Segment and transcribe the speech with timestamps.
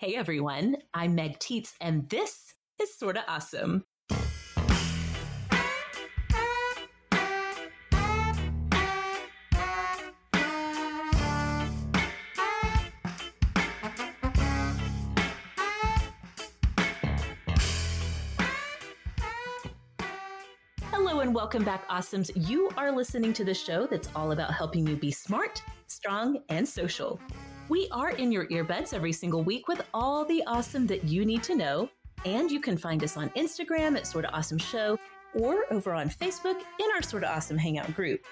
[0.00, 3.84] Hey everyone, I'm Meg Tietz, and this is Sorta Awesome.
[20.90, 22.30] Hello and welcome back, Awesomes.
[22.48, 26.66] You are listening to the show that's all about helping you be smart, strong, and
[26.66, 27.20] social.
[27.70, 31.44] We are in your earbuds every single week with all the awesome that you need
[31.44, 31.88] to know.
[32.24, 34.98] And you can find us on Instagram at Sorta Awesome Show
[35.34, 38.22] or over on Facebook in our Sorta Awesome Hangout group.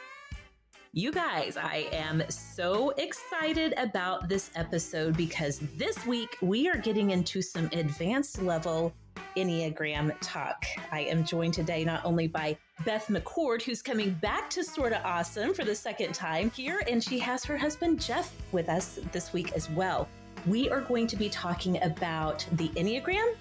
[0.92, 7.10] You guys, I am so excited about this episode because this week we are getting
[7.10, 8.92] into some advanced level
[9.38, 10.64] Enneagram talk.
[10.90, 15.54] I am joined today not only by Beth McCord, who's coming back to Sorta Awesome
[15.54, 19.52] for the second time here, and she has her husband Jeff with us this week
[19.52, 20.08] as well.
[20.46, 23.34] We are going to be talking about the Enneagram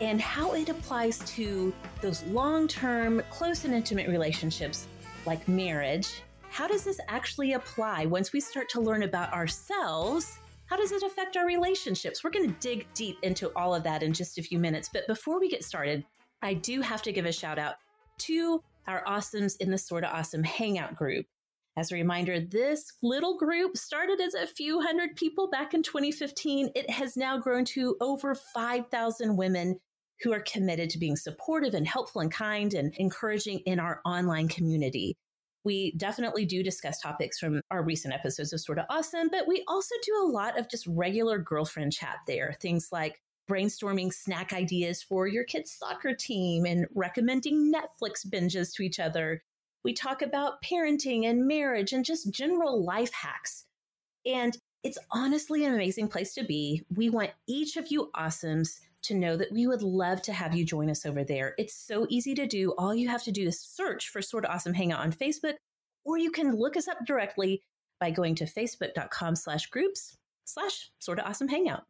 [0.00, 4.86] and how it applies to those long term, close and intimate relationships
[5.26, 6.22] like marriage.
[6.50, 11.02] How does this actually apply once we start to learn about ourselves how does it
[11.02, 12.22] affect our relationships?
[12.22, 14.90] We're going to dig deep into all of that in just a few minutes.
[14.92, 16.04] But before we get started,
[16.42, 17.76] I do have to give a shout out
[18.18, 21.26] to our awesomes in the Sorta Awesome Hangout group.
[21.76, 26.70] As a reminder, this little group started as a few hundred people back in 2015.
[26.74, 29.78] It has now grown to over 5,000 women
[30.22, 34.48] who are committed to being supportive and helpful and kind and encouraging in our online
[34.48, 35.16] community.
[35.66, 39.96] We definitely do discuss topics from our recent episodes of Sorta Awesome, but we also
[40.04, 42.56] do a lot of just regular girlfriend chat there.
[42.60, 48.84] Things like brainstorming snack ideas for your kid's soccer team and recommending Netflix binges to
[48.84, 49.42] each other.
[49.82, 53.64] We talk about parenting and marriage and just general life hacks.
[54.24, 56.84] And it's honestly an amazing place to be.
[56.94, 60.64] We want each of you awesomes to know that we would love to have you
[60.64, 61.54] join us over there.
[61.58, 62.74] It's so easy to do.
[62.78, 65.54] All you have to do is search for Sorta Awesome Hangout on Facebook,
[66.04, 67.62] or you can look us up directly
[68.00, 71.82] by going to facebook.com slash groups slash Sorta Awesome Hangout.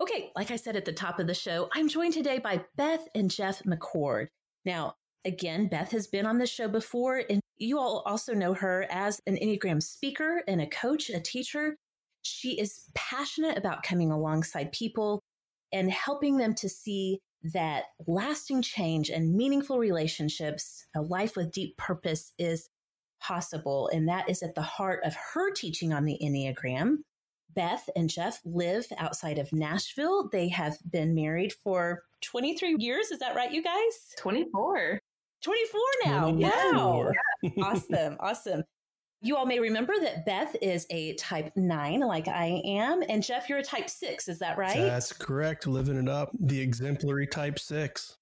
[0.00, 3.06] Okay, like I said at the top of the show, I'm joined today by Beth
[3.14, 4.26] and Jeff McCord.
[4.64, 8.86] Now, again, Beth has been on this show before, and you all also know her
[8.90, 11.76] as an Enneagram speaker and a coach, a teacher.
[12.22, 15.22] She is passionate about coming alongside people
[15.72, 17.18] and helping them to see
[17.52, 22.68] that lasting change and meaningful relationships, a life with deep purpose is
[23.20, 23.88] possible.
[23.92, 26.98] And that is at the heart of her teaching on the Enneagram.
[27.54, 30.28] Beth and Jeff live outside of Nashville.
[30.30, 33.10] They have been married for 23 years.
[33.10, 34.14] Is that right, you guys?
[34.18, 34.98] 24.
[35.42, 36.30] 24 now.
[36.30, 36.50] 24.
[36.50, 37.12] Wow.
[37.62, 38.16] awesome.
[38.20, 38.62] Awesome.
[39.24, 43.04] You all may remember that Beth is a type nine, like I am.
[43.08, 44.26] And Jeff, you're a type six.
[44.28, 44.76] Is that right?
[44.76, 45.68] That's correct.
[45.68, 46.30] Living it up.
[46.40, 48.16] The exemplary type six.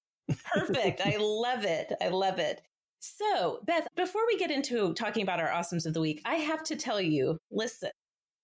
[0.53, 1.01] Perfect.
[1.03, 1.91] I love it.
[1.99, 2.61] I love it.
[2.99, 6.63] So, Beth, before we get into talking about our awesomes of the week, I have
[6.65, 7.89] to tell you listen,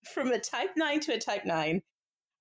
[0.04, 1.84] from a type nine to a type nine,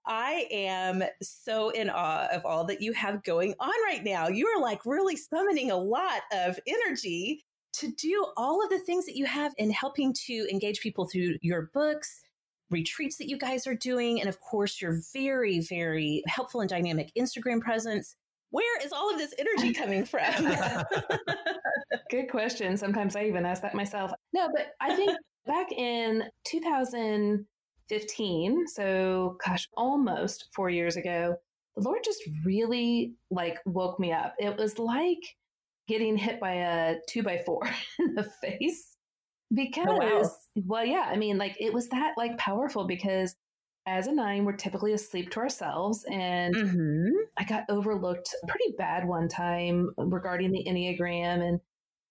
[0.07, 4.29] I am so in awe of all that you have going on right now.
[4.29, 7.45] You are like really summoning a lot of energy
[7.79, 11.37] to do all of the things that you have in helping to engage people through
[11.43, 12.23] your books,
[12.71, 17.11] retreats that you guys are doing, and of course, your very, very helpful and dynamic
[17.19, 18.15] Instagram presence.
[18.51, 20.23] Where is all of this energy coming from?
[22.11, 22.77] Good question.
[22.77, 24.13] Sometimes I even ask that myself.
[24.33, 25.11] No, but I think
[25.47, 31.35] back in 2015, so gosh, almost four years ago,
[31.77, 34.35] the Lord just really like woke me up.
[34.39, 35.19] It was like
[35.89, 37.63] getting hit by a two by four
[37.99, 38.97] in the face
[39.55, 40.31] because, oh, wow.
[40.57, 43.37] well, yeah, I mean, like it was that like powerful because
[43.87, 46.05] as a nine, we're typically asleep to ourselves.
[46.11, 47.11] And Mhm.
[47.37, 51.41] I got overlooked pretty bad one time regarding the Enneagram.
[51.47, 51.61] And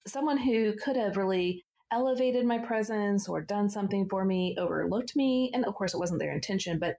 [0.07, 5.51] someone who could have really elevated my presence or done something for me overlooked me.
[5.53, 6.79] And of course, it wasn't their intention.
[6.79, 6.95] But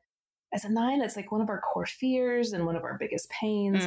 [0.57, 3.29] as a nine, it's like one of our core fears and one of our biggest
[3.29, 3.85] pains.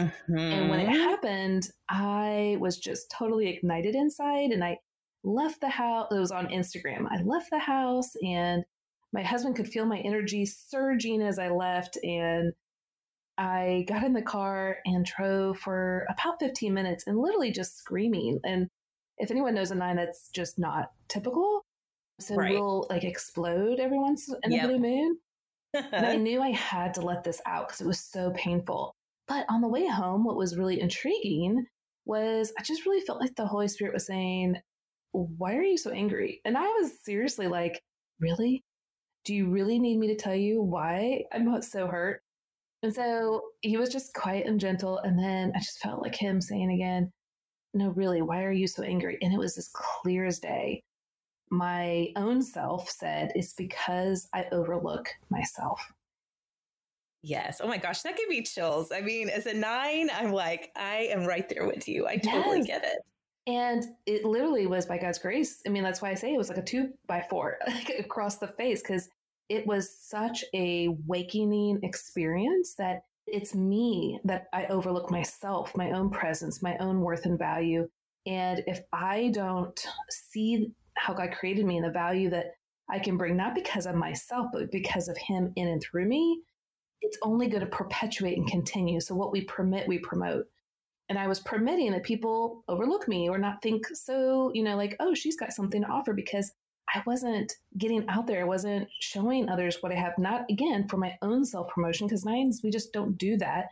[0.52, 0.94] And when it Mhm.
[0.94, 4.78] happened, I was just totally ignited inside and I
[5.24, 6.08] left the house.
[6.12, 7.08] It was on Instagram.
[7.10, 8.64] I left the house and
[9.12, 11.98] my husband could feel my energy surging as I left.
[12.04, 12.54] And
[13.40, 18.40] I got in the car and drove for about 15 minutes and literally just screaming.
[18.44, 18.68] And
[19.18, 21.66] if anyone knows a nine, that's just not typical.
[22.20, 22.54] So Right.
[22.54, 24.64] we'll like explode every once in Yep.
[24.66, 25.18] a blue moon.
[25.74, 28.96] And I knew I had to let this out because it was so painful.
[29.28, 31.66] But on the way home, what was really intriguing
[32.06, 34.56] was I just really felt like the Holy Spirit was saying,
[35.12, 36.42] Why are you so angry?
[36.46, 37.82] And I was seriously like,
[38.20, 38.64] Really?
[39.26, 42.22] Do you really need me to tell you why I'm so hurt?
[42.82, 44.98] And so he was just quiet and gentle.
[44.98, 47.12] And then I just felt like him saying again,
[47.74, 49.18] No, really, why are you so angry?
[49.22, 50.84] And it was as clear as day
[51.50, 55.82] my own self said it's because I overlook myself.
[57.22, 57.60] Yes.
[57.62, 58.92] Oh my gosh, that gave me chills.
[58.92, 62.08] I mean, as a nine, I'm like, I am right there with you.
[62.08, 62.68] I totally Yes.
[62.68, 63.00] get it.
[63.46, 65.62] And it literally was by God's grace.
[65.66, 68.38] I mean, that's why I say it was like a two by four like across
[68.38, 69.10] the face because
[69.50, 76.10] it was such a awakening experience that it's me that I overlook myself, my own
[76.10, 77.90] presence, my own worth and value.
[78.26, 79.80] And if I don't
[80.10, 82.54] see how God created me and the value that
[82.90, 86.42] I can bring, not because of myself, but because of Him in and through me,
[87.02, 89.00] it's only going to perpetuate and continue.
[89.00, 90.46] So what we permit, we promote.
[91.08, 94.96] And I was permitting that people overlook me or not think so, you know, like,
[95.00, 96.52] oh, she's got something to offer because
[96.94, 98.42] I wasn't getting out there.
[98.42, 102.26] I wasn't showing others what I have, not again for my own self promotion, because
[102.26, 103.66] nines, we just don't do that.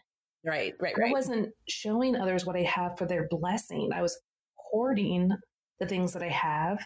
[0.46, 3.90] Right, right, I wasn't showing others what I have for their blessing.
[3.94, 4.20] I was
[4.56, 5.32] hoarding
[5.80, 6.80] the things that I have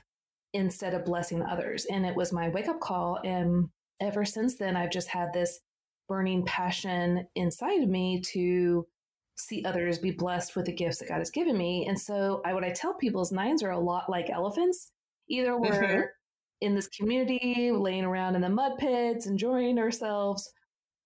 [0.53, 1.85] instead of blessing others.
[1.85, 3.19] And it was my wake up call.
[3.23, 3.69] And
[3.99, 5.59] ever since then, I've just had this
[6.07, 8.85] burning passion inside of me to
[9.35, 11.87] see others be blessed with the gifts that God has given me.
[11.87, 14.91] And so I what I tell people is nines are a lot like elephants.
[15.29, 16.07] Either we're Mhm.
[16.59, 20.51] in this community laying around in the mud pits, enjoying ourselves,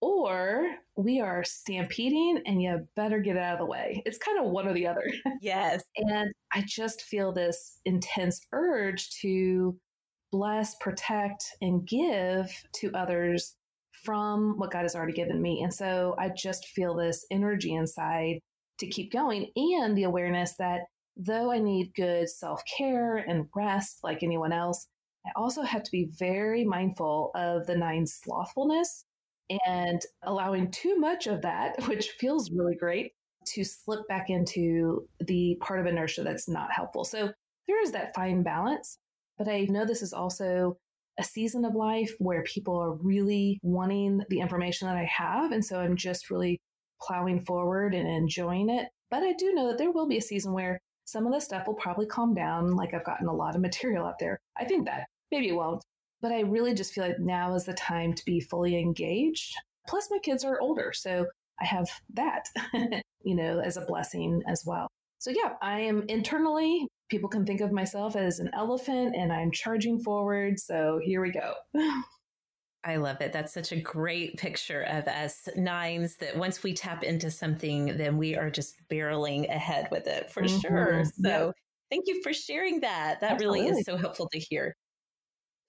[0.06, 4.04] or we are stampeding and you better get out of the way.
[4.06, 5.04] It's kind of one or the other.
[5.42, 5.84] yes.
[5.98, 9.76] And I just feel this intense urge to
[10.32, 13.56] bless, protect, and give to others
[14.04, 15.64] from what God has already given me.
[15.64, 18.38] And so I just feel this energy inside
[18.78, 20.82] to keep going and the awareness that
[21.18, 24.86] though I need good self care and rest like anyone else,
[25.26, 29.05] I also have to be very mindful of the nine slothfulness
[29.66, 33.14] and allowing too much of that, which feels really great,
[33.48, 37.04] to slip back into the part of inertia that's not helpful.
[37.04, 37.32] So
[37.68, 38.98] there is that fine balance.
[39.38, 40.78] But I know this is also
[41.20, 45.52] a season of life where people are really wanting the information that I have.
[45.52, 46.60] And so I'm just really
[47.02, 48.88] plowing forward and enjoying it.
[49.12, 51.68] But I do know that there will be a season where some of the stuff
[51.68, 52.76] will probably calm down.
[52.76, 54.40] Like I've gotten a lot of material out there.
[54.58, 55.84] I think that maybe it won't.
[56.26, 59.54] But I really just feel like now is the time to be fully engaged.
[59.88, 60.92] Plus, my kids are older.
[60.92, 61.28] So
[61.62, 62.48] I have that,
[63.24, 64.88] you know, as a blessing as well.
[65.20, 69.52] So, yeah, I am internally, people can think of myself as an elephant and I'm
[69.52, 70.60] charging forward.
[70.60, 71.54] So, here we go.
[72.84, 73.32] I love it.
[73.32, 78.18] That's such a great picture of us nines that once we tap into something, then
[78.18, 80.60] we are just barreling ahead with it for Mhm.
[80.62, 81.04] sure.
[81.22, 81.52] So Yeah.
[81.92, 83.22] thank you for sharing that.
[83.22, 84.76] That really is so helpful to hear.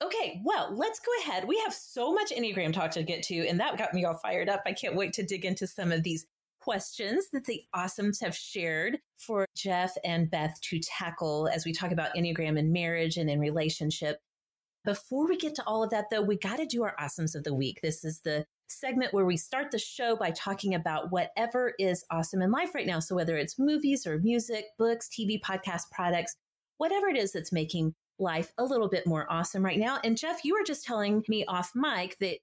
[0.02, 1.48] Okay, well, let's go ahead.
[1.48, 4.48] We have so much Enneagram talk to get to, and that got me all fired
[4.48, 4.62] up.
[4.66, 6.26] I can't wait to dig into some of these
[6.60, 11.92] questions that the awesomes have shared for Jeff and Beth to tackle as we talk
[11.92, 14.18] about Enneagram in marriage and in relationship.
[14.84, 17.44] Before we get to all of that, though, we got to do our awesomes of
[17.44, 17.80] the week.
[17.82, 22.42] This is the segment where we start the show by talking about whatever is awesome
[22.42, 22.98] in life right now.
[22.98, 26.36] So, whether it's movies or music, books, TV, podcast, products,
[26.76, 29.98] whatever it is that's making life a little bit more awesome right now.
[30.04, 32.38] And Jeff, you were just telling me off mic that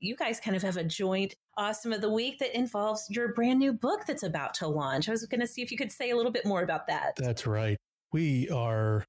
[0.00, 3.58] you guys kind of have a joint awesome of the week that involves your brand
[3.58, 5.08] new book that's about to launch.
[5.08, 7.14] I was going to see if you could say a little bit more about that.
[7.16, 7.78] That's right.
[8.12, 9.04] We are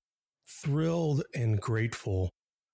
[0.49, 2.29] thrilled and grateful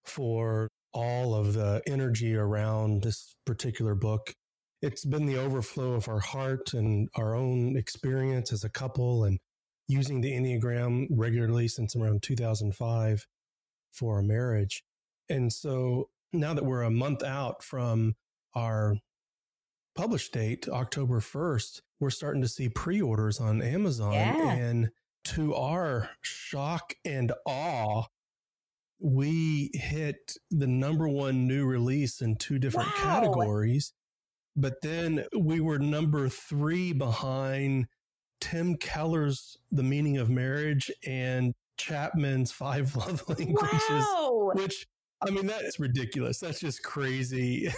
[0.06, 4.34] for all of the energy around this particular book.
[4.82, 9.40] It's been the overflow of our heart and our own experience as a couple and
[9.88, 13.26] using the Enneagram regularly since around 2005
[13.94, 14.84] for our marriage.
[15.30, 18.16] And so now that we're a month out from
[18.56, 18.98] our
[19.96, 24.14] publish date, October 1st, we're starting to see pre orders on Amazon.
[24.14, 24.52] Yeah.
[24.52, 24.90] And
[25.26, 28.06] to our shock and awe,
[29.00, 33.04] we hit the number one new release in two different Wow.
[33.04, 33.94] categories.
[34.56, 37.88] But then we were number three behind
[38.40, 44.52] Tim Keller's The Meaning of Marriage and Chapman's Five Love Languages, Wow.
[44.54, 44.86] which
[45.26, 46.40] I mean, that is ridiculous.
[46.40, 47.72] That's just crazy.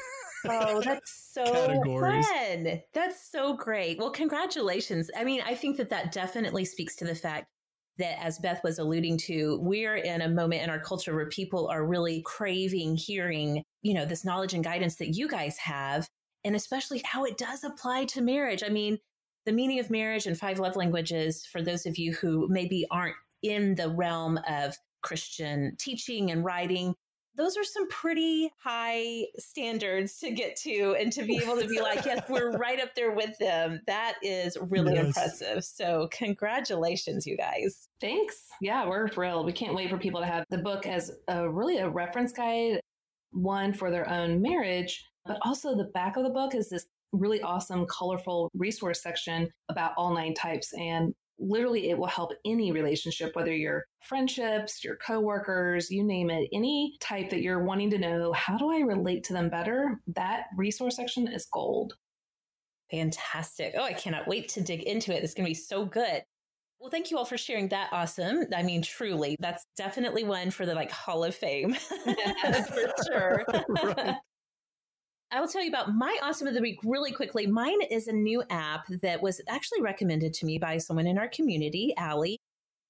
[0.48, 2.28] Oh, that's so Categories.
[2.28, 2.82] fun.
[2.94, 4.00] That's so great.
[4.00, 5.12] Well, congratulations.
[5.16, 7.46] I mean, I think that that definitely speaks to the fact
[7.98, 11.68] that, as Beth was alluding to, we're in a moment in our culture where people
[11.68, 16.08] are really craving hearing, you know, this knowledge and guidance that you guys have,
[16.44, 18.64] and especially how it does apply to marriage.
[18.66, 18.98] I mean,
[19.46, 23.16] the meaning of marriage and five love languages, for those of you who maybe aren't
[23.50, 26.96] in the realm of Christian teaching and writing,
[27.38, 31.82] those are some pretty high standards to get to and to be able to be
[31.82, 33.82] like, yes, we're right up there with them.
[33.88, 35.06] That is really Yes.
[35.08, 35.64] impressive.
[35.66, 37.90] So, congratulations, you guys.
[38.00, 38.46] Thanks.
[38.62, 39.46] Yeah, we're thrilled.
[39.46, 42.80] We can't wait for people to have the book as a really a reference guide,
[43.32, 47.42] one for their own marriage, but also the back of the book is this really
[47.42, 50.72] awesome, colorful resource section about all nine types.
[50.74, 56.50] And literally, it will help any relationship, whether you're friendships, your coworkers, you name it,
[56.54, 60.00] any type that you're wanting to know, how do I relate to them better?
[60.16, 61.96] That resource section is gold.
[62.92, 63.74] Fantastic.
[63.78, 65.24] Oh, I cannot wait to dig into it.
[65.24, 66.24] It's going to be so good.
[66.80, 67.90] Well, thank you all for sharing that.
[67.92, 68.46] Awesome.
[68.56, 73.46] I mean, truly, that's definitely one for the like Hall of Fame for sure.
[73.70, 74.16] Right.
[75.32, 77.48] I will tell you about my awesome of the week really quickly.
[77.48, 81.28] Mine is a new app that was actually recommended to me by someone in our
[81.28, 82.40] community, Allie.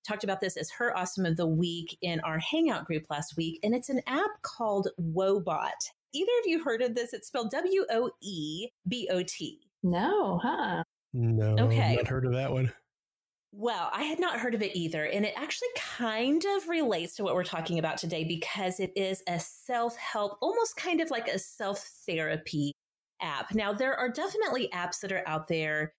[0.08, 3.60] Talked about this as her awesome of the week in our hangout group last week,
[3.64, 5.72] and it's an app called Woebot.
[6.14, 7.14] Either of you heard of this?
[7.14, 9.60] It's spelled W O E B O T.
[9.82, 10.84] No, huh?
[11.14, 11.82] No, Okay.
[11.82, 12.72] I've not heard of that one.
[13.58, 15.06] Well, I had not heard of it either.
[15.06, 19.24] And it actually kind of relates to what we're talking about today because it is
[19.30, 22.74] a self help, almost kind of like a self therapy
[23.22, 23.56] app.
[23.56, 25.94] Now, there are definitely apps that are out there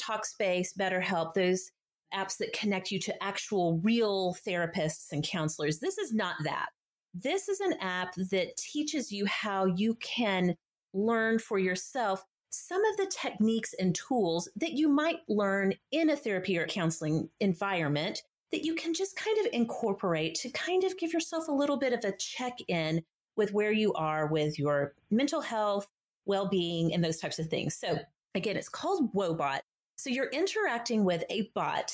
[0.00, 1.70] Talkspace, BetterHelp, those
[2.12, 5.78] apps that connect you to actual real therapists and counselors.
[5.78, 6.70] This is not that.
[7.14, 10.56] This is an app that teaches you how you can
[10.92, 16.16] learn for yourself some of the techniques and tools that you might learn in a
[16.16, 21.12] therapy or counseling environment that you can just kind of incorporate to kind of give
[21.12, 23.02] yourself a little bit of a check in
[23.36, 25.86] with where you are with your mental health,
[26.26, 27.76] well being, and those types of things.
[27.76, 27.98] So,
[28.34, 29.60] again, it's called Woebot.
[30.00, 31.92] So you're interacting with a bot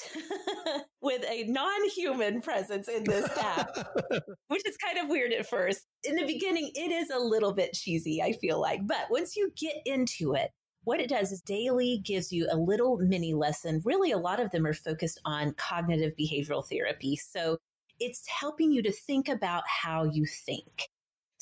[1.03, 3.77] with a non human presence in this app
[4.49, 5.87] which is kind of weird at first.
[6.05, 8.87] In the beginning, it is a little bit cheesy, I feel like.
[8.87, 10.51] But once you get into it,
[10.85, 13.83] what it does is daily gives you a little mini lesson.
[13.85, 17.17] Really, a lot of them are focused on cognitive behavioral therapy.
[17.17, 17.59] So
[17.99, 20.89] it's helping you to think about how you think.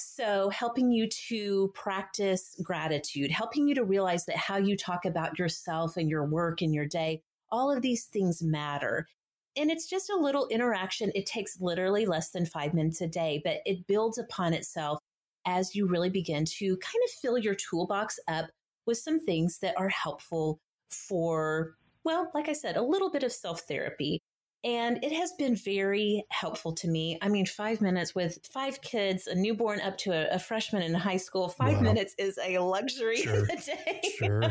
[0.06, 5.38] So, helping you to practice gratitude, helping you to realize that how you talk about
[5.38, 9.08] yourself and your work and your day, all of these things matter.
[9.56, 11.10] And it's just a little interaction.
[11.14, 14.98] It takes literally less than five minutes a day, but it builds upon itself
[15.46, 18.50] as you really begin to kind of fill your toolbox up
[18.86, 20.58] with some things that are helpful
[20.90, 24.20] for, well, like I said, a little bit of self therapy.
[24.64, 27.18] And it has been very helpful to me.
[27.20, 30.94] I mean, five minutes with five kids, a newborn up to a, a freshman in
[30.94, 31.82] high school, five Wow.
[31.82, 33.34] minutes is a luxury Sure.
[33.34, 33.56] in the
[33.86, 34.00] day.
[34.18, 34.42] Sure.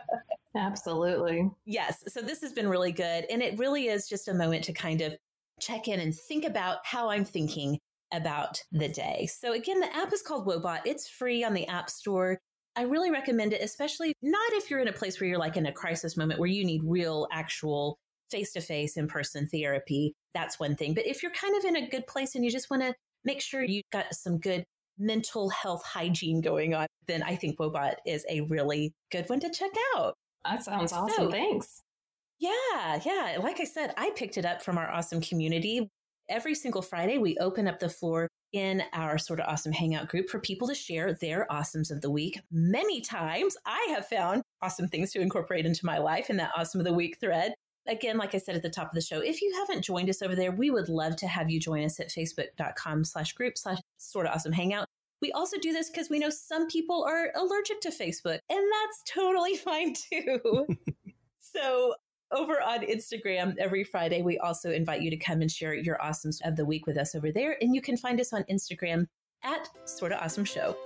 [0.56, 1.50] Absolutely.
[1.64, 2.02] Yes.
[2.08, 3.26] So this has been really good.
[3.30, 5.16] And it really is just a moment to kind of
[5.60, 7.78] check in and think about how I'm thinking
[8.12, 9.26] about the day.
[9.26, 10.80] So again, the app is called Woebot.
[10.84, 12.38] It's free on the App Store.
[12.76, 15.66] I really recommend it, especially not if you're in a place where you're like in
[15.66, 17.98] a crisis moment where you need real, actual
[18.30, 20.14] face to face, in person therapy.
[20.34, 20.94] That's one thing.
[20.94, 22.94] But if you're kind of in a good place and you just want to
[23.24, 24.64] make sure you've got some good
[24.98, 29.50] mental health hygiene going on, then I think Woebot is a really good one to
[29.50, 30.14] check out.
[30.44, 31.30] That sounds awesome.
[31.30, 31.82] Thanks.
[32.38, 33.38] Yeah, yeah.
[33.42, 35.88] Like I said, I picked it up from our awesome community.
[36.28, 40.38] Every single Friday, we open up the floor in our Sorta Awesome hangout group for
[40.40, 42.40] people to share their awesomes of the week.
[42.50, 46.80] Many times I have found awesome things to incorporate into my life in that awesome
[46.80, 47.54] of the week thread.
[47.88, 50.20] Again, like I said at the top of the show, if you haven't joined us
[50.20, 53.78] over there, we would love to have you join us at facebook.com slash group slash
[53.96, 54.86] Sorta Awesome hangout.
[55.22, 59.02] We also do this because we know some people are allergic to Facebook, and that's
[59.12, 60.66] totally fine too.
[61.40, 61.94] so
[62.30, 66.40] over on Instagram every Friday, we also invite you to come and share your awesomes
[66.44, 67.56] of the week with us over there.
[67.62, 69.06] And you can find us on Instagram
[69.42, 70.76] at Sorta Awesome Show.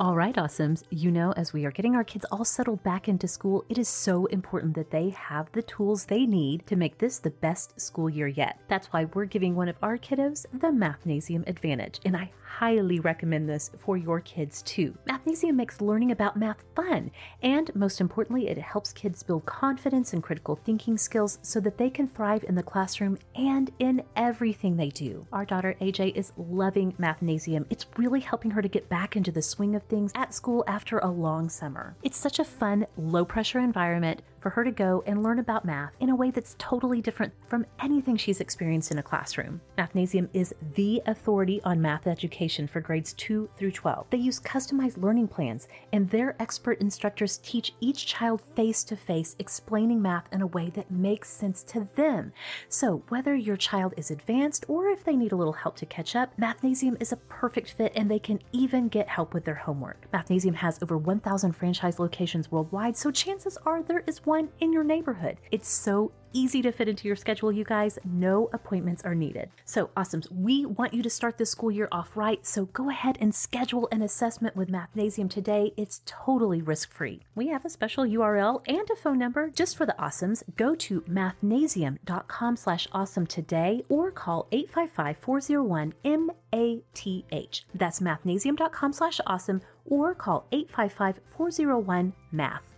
[0.00, 0.84] All right, awesomes.
[0.90, 3.88] You know, as we are getting our kids all settled back into school, it is
[3.88, 8.08] so important that they have the tools they need to make this the best school
[8.08, 8.60] year yet.
[8.68, 13.48] That's why we're giving one of our kiddos the Mathnasium Advantage, and I highly recommend
[13.48, 14.96] this for your kids too.
[15.08, 17.10] Mathnasium makes learning about math fun,
[17.42, 21.90] and most importantly, it helps kids build confidence and critical thinking skills so that they
[21.90, 25.26] can thrive in the classroom and in everything they do.
[25.32, 27.66] Our daughter AJ is loving Mathnasium.
[27.68, 30.98] It's really helping her to get back into the swing of things at school after
[30.98, 31.96] a long summer.
[32.02, 35.92] It's such a fun, low pressure environment for her to go and learn about math
[35.98, 39.60] in a way that's totally different from anything she's experienced in a classroom.
[39.76, 44.06] Mathnasium is the authority on math education for grades 2 through 12.
[44.10, 49.34] They use customized learning plans, and their expert instructors teach each child face to face,
[49.38, 52.32] explaining math in a way that makes sense to them.
[52.68, 56.14] So, whether your child is advanced or if they need a little help to catch
[56.14, 60.06] up, Mathnasium is a perfect fit and they can even get help with their homework.
[60.12, 64.84] Mathnasium has over 1,000 franchise locations worldwide, so chances are there is one in your
[64.84, 65.38] neighborhood.
[65.50, 67.98] It's so easy to fit into your schedule, you guys.
[68.04, 69.50] No appointments are needed.
[69.64, 72.46] So, awesomes, we want you to start the school year off right.
[72.46, 75.72] So, go ahead and schedule an assessment with Mathnasium today.
[75.76, 77.22] It's totally risk free.
[77.34, 80.42] We have a special URL and a phone number just for the awesomes.
[80.56, 87.64] Go to mathnasium.com slash awesome today or call 855 401 MATH.
[87.74, 92.77] That's mathnasium.com slash awesome or call 855 401 MATH.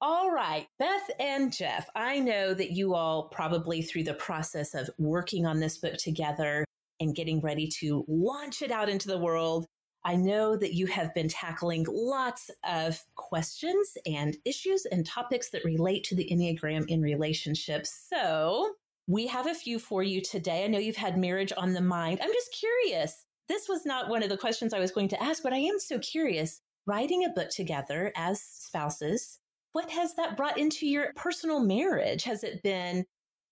[0.00, 4.88] All right, Beth and Jeff, I know that you all probably through the process of
[4.96, 6.64] working on this book together
[7.00, 9.66] and getting ready to launch it out into the world,
[10.04, 15.64] I know that you have been tackling lots of questions and issues and topics that
[15.64, 18.06] relate to the Enneagram in relationships.
[18.08, 18.74] So
[19.08, 20.64] we have a few for you today.
[20.64, 22.20] I know you've had marriage on the mind.
[22.22, 23.24] I'm just curious.
[23.48, 25.80] This was not one of the questions I was going to ask, but I am
[25.80, 26.60] so curious.
[26.86, 29.37] Writing a book together as spouses,
[29.72, 32.24] what has that brought into your personal marriage?
[32.24, 33.04] Has it been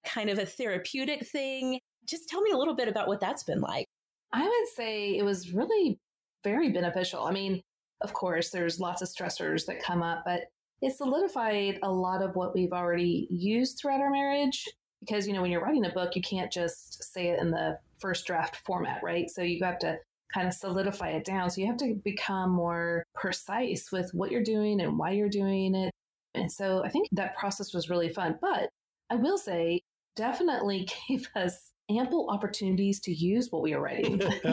[0.05, 1.81] kind of a therapeutic thing?
[2.07, 3.87] Just tell me a little bit about what that's been like.
[4.33, 5.99] I would say it was really
[6.45, 7.25] very beneficial.
[7.25, 7.63] I mean,
[8.03, 10.43] of course, there's lots of stressors that come up, but
[10.83, 14.65] it solidified a lot of what we've already used throughout our marriage.
[15.01, 17.79] Because, you know, when you're writing a book, you can't just say it in the
[17.99, 19.31] first draft format, right?
[19.31, 19.99] So you have to
[20.33, 21.51] kind of solidify it down.
[21.51, 25.75] So you have to become more precise with what you're doing and why you're doing
[25.75, 25.91] it.
[26.37, 28.39] And so I think that process was really fun.
[28.41, 28.71] But
[29.11, 29.81] I will say,
[30.17, 34.21] definitely gave us ample opportunities to use what we are writing.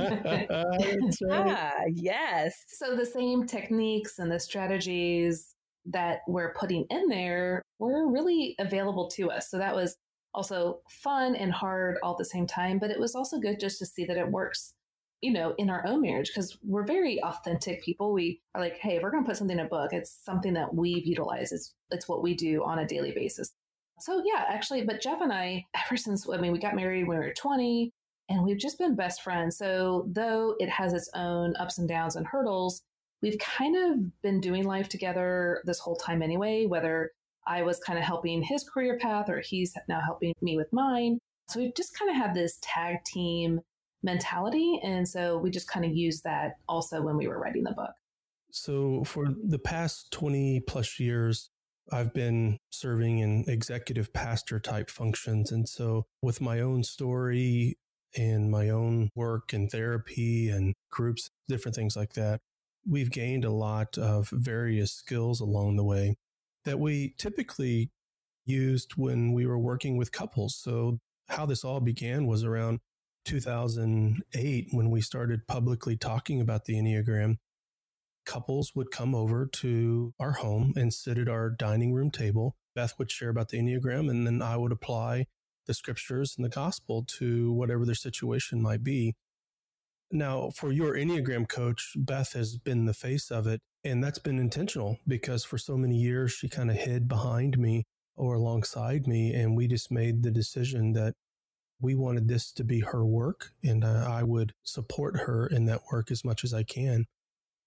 [1.32, 2.54] ah, yes.
[2.68, 9.10] So the same techniques and the strategies that we're putting in there were really available
[9.10, 9.50] to us.
[9.50, 9.98] So that was
[10.34, 13.80] also fun and hard all at the same time, but it was also good just
[13.80, 14.74] to see that it works
[15.24, 18.12] you know, in our own marriage, because we're very authentic people.
[18.12, 20.54] We are like, hey, if we're going to put something in a book, it's something
[20.56, 21.54] that we've utilized.
[21.54, 23.54] It's, it's what we do on a daily basis.
[24.02, 27.20] So, yeah, actually, but Jeff and I, ever since, I mean, we got married when
[27.20, 27.90] we were 20
[28.28, 29.58] and we've just been best friends.
[29.58, 32.82] So, though it has its own ups and downs and hurdles,
[33.22, 37.12] we've kind of been doing life together this whole time anyway, whether
[37.48, 41.20] I was kind of helping his career path or he's now helping me with mine.
[41.48, 43.62] So, we've just kind of had this tag team
[44.04, 44.80] mentality.
[44.84, 47.94] And so we just kind of used that also when we were writing the book.
[48.52, 51.50] So for the past 20 plus years,
[51.92, 55.52] I've been serving in executive pastor type functions.
[55.52, 57.78] And so with my own story
[58.16, 62.40] and my own work and therapy and groups, different things like that,
[62.88, 66.16] we've gained a lot of various skills along the way
[66.66, 67.90] that we typically
[68.46, 70.56] used when we were working with couples.
[70.56, 72.80] So how this all began was around
[73.26, 77.38] 2008, when we started publicly talking about the Enneagram,
[78.26, 82.56] couples would come over to our home and sit at our dining room table.
[82.76, 85.28] Beth would share about the Enneagram, and then I would apply
[85.66, 89.16] the scriptures and the gospel to whatever their situation might be.
[90.12, 94.40] Now, for your Enneagram coach, Beth has been the face of it, and that's been
[94.40, 99.34] intentional because for so many years she kind of hid behind me or alongside me,
[99.34, 101.16] and we just made the decision that
[101.84, 105.82] we wanted this to be her work and uh, I would support her in that
[105.92, 107.06] work as much as I can.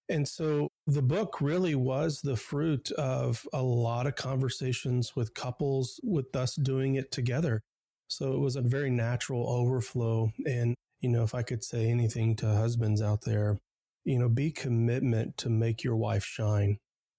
[0.09, 5.99] And so the book really was the fruit of a lot of conversations with couples,
[6.03, 7.61] with us doing it together.
[8.07, 10.31] So it was a very natural overflow.
[10.45, 13.57] And, you know, if I could say anything to husbands out there,
[14.05, 16.77] you know, be commitment to make your wife shine.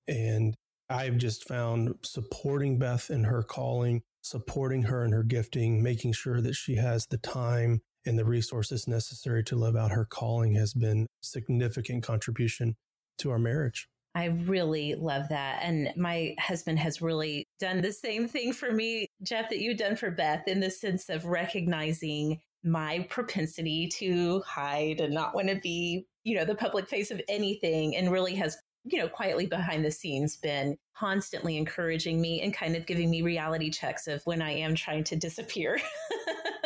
[0.09, 0.55] And
[0.89, 6.41] I've just found supporting Beth in her calling supporting her in her gifting, making sure
[6.41, 10.73] that she has the time and the resources necessary to live out her calling has
[10.73, 12.77] been significant contribution
[13.19, 13.89] to our marriage.
[14.15, 15.61] I really love that.
[15.63, 19.97] And my husband has really done the same thing for me, Jeff, that you've done
[19.97, 25.57] for Beth in the sense of recognizing my propensity to hide and not want to
[25.57, 28.57] be, you know, the public face of anything and really has,
[28.91, 33.23] you know, quietly behind the scenes been constantly encouraging me and kind of giving me
[33.23, 35.81] reality checks of when I am trying to disappear.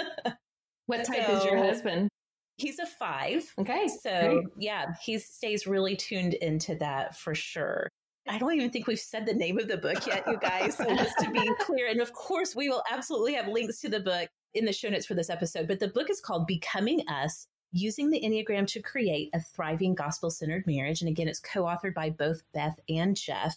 [0.86, 2.08] what type so, is your husband?
[2.56, 3.44] He's a five.
[3.58, 3.88] Okay.
[3.88, 4.44] So, Great.
[4.58, 7.88] yeah, he stays really tuned into that for sure.
[8.28, 10.76] I don't even think we've said the name of the book yet, you guys.
[10.76, 14.00] So, just to be clear, and of course, we will absolutely have links to the
[14.00, 15.66] book in the show notes for this episode.
[15.66, 20.30] But the book is called Becoming Us Using the Enneagram to Create a Thriving Gospel
[20.30, 21.00] Centered Marriage.
[21.00, 23.56] And again, it's co authored by both Beth and Jeff.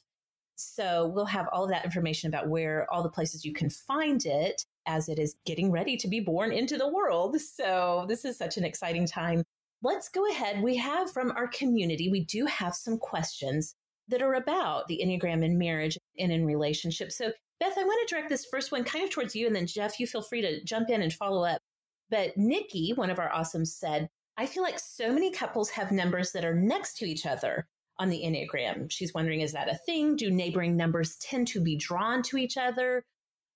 [0.55, 4.25] So, we'll have all of that information about where all the places you can find
[4.25, 7.39] it as it is getting ready to be born into the world.
[7.41, 9.43] So, this is such an exciting time.
[9.83, 10.63] Let's go ahead.
[10.63, 13.75] We have from our community, we do have some questions
[14.07, 17.17] that are about the Enneagram in marriage and in relationships.
[17.17, 19.67] So, Beth, I want to direct this first one kind of towards you, and then
[19.67, 21.61] Jeff, you feel free to jump in and follow up.
[22.09, 26.31] But Nikki, one of our awesomes, said, I feel like so many couples have numbers
[26.33, 28.91] that are next to each other on the Enneagram.
[28.91, 30.15] She's wondering, is that a thing?
[30.15, 33.03] Do neighboring numbers tend to be drawn to each other?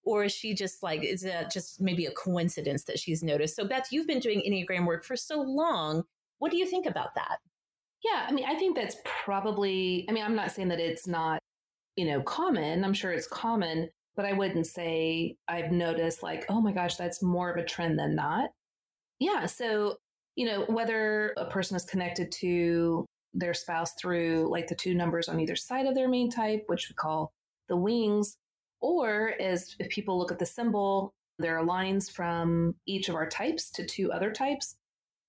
[0.03, 3.55] Or is she just like, is that just maybe a coincidence that she's noticed?
[3.55, 6.03] So, Beth, you've been doing Enneagram work for so long.
[6.37, 7.39] What do you think about that?
[8.03, 11.39] Yeah, I mean, I think that's probably, I mean, I'm not saying that it's not,
[11.97, 12.85] you know, common.
[12.85, 17.23] I'm sure it's common, but I wouldn't say I've noticed like, oh my gosh, that's
[17.23, 18.49] more of a trend than not.
[19.17, 19.45] Yeah.
[19.45, 19.95] So,
[20.35, 25.29] you know, whether a person is connected to their spouse through like the two numbers
[25.29, 27.31] on either side of their main type, which we call
[27.69, 28.35] the wings,
[28.81, 33.29] or as if people look at the symbol, there are lines from each of our
[33.29, 34.75] types to two other types.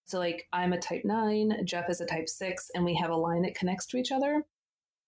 [0.06, 3.16] So, like, I'm a type nine, Jeff is a type six, and we have a
[3.16, 4.42] line that connects to each other.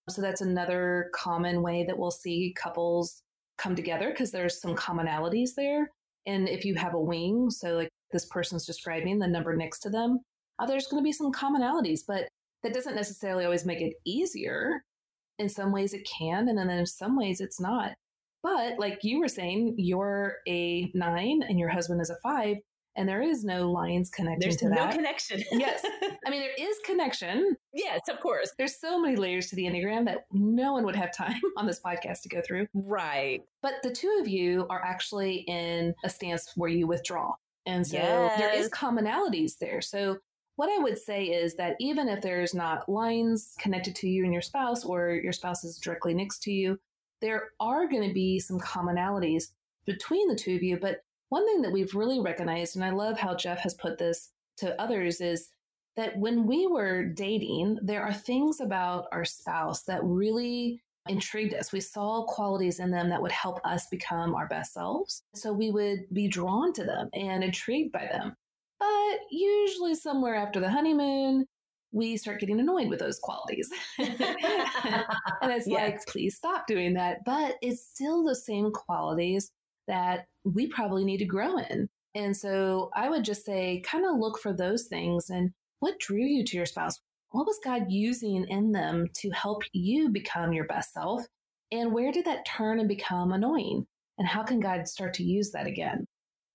[0.07, 3.22] So, that's another common way that we'll see couples
[3.57, 5.89] come together because there's some commonalities there.
[6.25, 9.89] And if you have a wing, so like this person's describing the number next to
[9.89, 10.19] them,
[10.59, 12.27] uh, there's going to be some commonalities, but
[12.63, 14.81] that doesn't necessarily always make it easier.
[15.39, 17.93] In some ways, it can, and then in some ways, it's not.
[18.43, 22.57] But like you were saying, you're a nine and your husband is a five,
[22.95, 24.93] and there is no lines connecting There's to no that.
[24.93, 25.43] connection.
[25.51, 25.83] yes.
[26.25, 27.55] I mean, there is connection.
[27.73, 28.51] Yes, of course.
[28.57, 31.79] There's so many layers to the Enneagram that no one would have time on this
[31.79, 32.67] podcast to go through.
[32.73, 33.41] Right.
[33.61, 37.33] But the two of you are actually in a stance where you withdraw.
[37.65, 38.39] And so yes.
[38.39, 39.81] there is commonalities there.
[39.81, 40.17] So
[40.55, 44.33] what I would say is that even if there's not lines connected to you and
[44.33, 46.77] your spouse, or your spouse is directly next to you,
[47.21, 49.45] there are going to be some commonalities
[49.85, 50.77] between the two of you.
[50.77, 51.02] But
[51.33, 54.79] one thing that we've really recognized, and I love how Jeff has put this to
[54.79, 55.49] others, is
[55.95, 61.71] that when we were dating, there are things about our spouse that really intrigued us.
[61.71, 65.23] We saw qualities in them that would help us become our best selves.
[65.33, 68.35] So we would be drawn to them and intrigued by them.
[68.79, 71.47] But usually, somewhere after the honeymoon,
[71.91, 73.71] we start getting annoyed with those qualities.
[73.97, 74.15] and
[75.51, 75.67] it's yes.
[75.67, 77.25] like, please stop doing that.
[77.25, 79.49] But it's still the same qualities
[79.87, 81.89] that we probably need to grow in.
[82.15, 86.23] And so I would just say, kind of look for those things and what drew
[86.23, 86.99] you to your spouse?
[87.31, 91.25] What was God using in them to help you become your best self?
[91.71, 93.87] And where did that turn and become annoying?
[94.17, 96.05] And how can God start to use that again?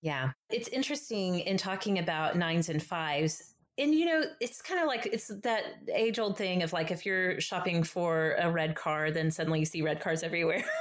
[0.01, 0.31] Yeah.
[0.49, 3.48] It's interesting in talking about nines and fives
[3.79, 5.63] and you know it's kind of like it's that
[5.93, 9.65] age old thing of like if you're shopping for a red car then suddenly you
[9.65, 10.63] see red cars everywhere.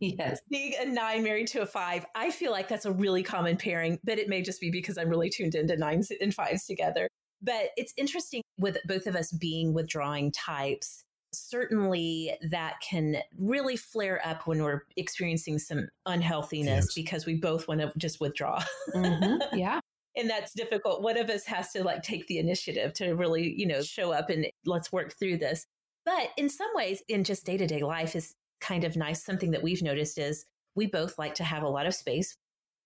[0.00, 0.40] Yes.
[0.50, 3.98] Being a nine married to a five i feel like that's a really common pairing
[4.04, 7.08] but it may just be because i'm really tuned into nines and fives together.
[7.42, 14.24] But it's interesting with both of us being withdrawing types certainly that can really flare
[14.24, 16.94] up when we're experiencing some unhealthiness yes.
[16.94, 18.62] because we both want to just withdraw.
[18.94, 19.36] Mm-hmm.
[19.58, 19.80] yeah
[20.16, 21.02] and that's difficult.
[21.02, 24.30] One of us has to like take the initiative to really, you know, show up
[24.30, 25.66] and let's work through this.
[26.04, 29.24] But in some ways, in just day to day life is kind of nice.
[29.24, 32.36] Something that we've noticed is we both like to have a lot of space.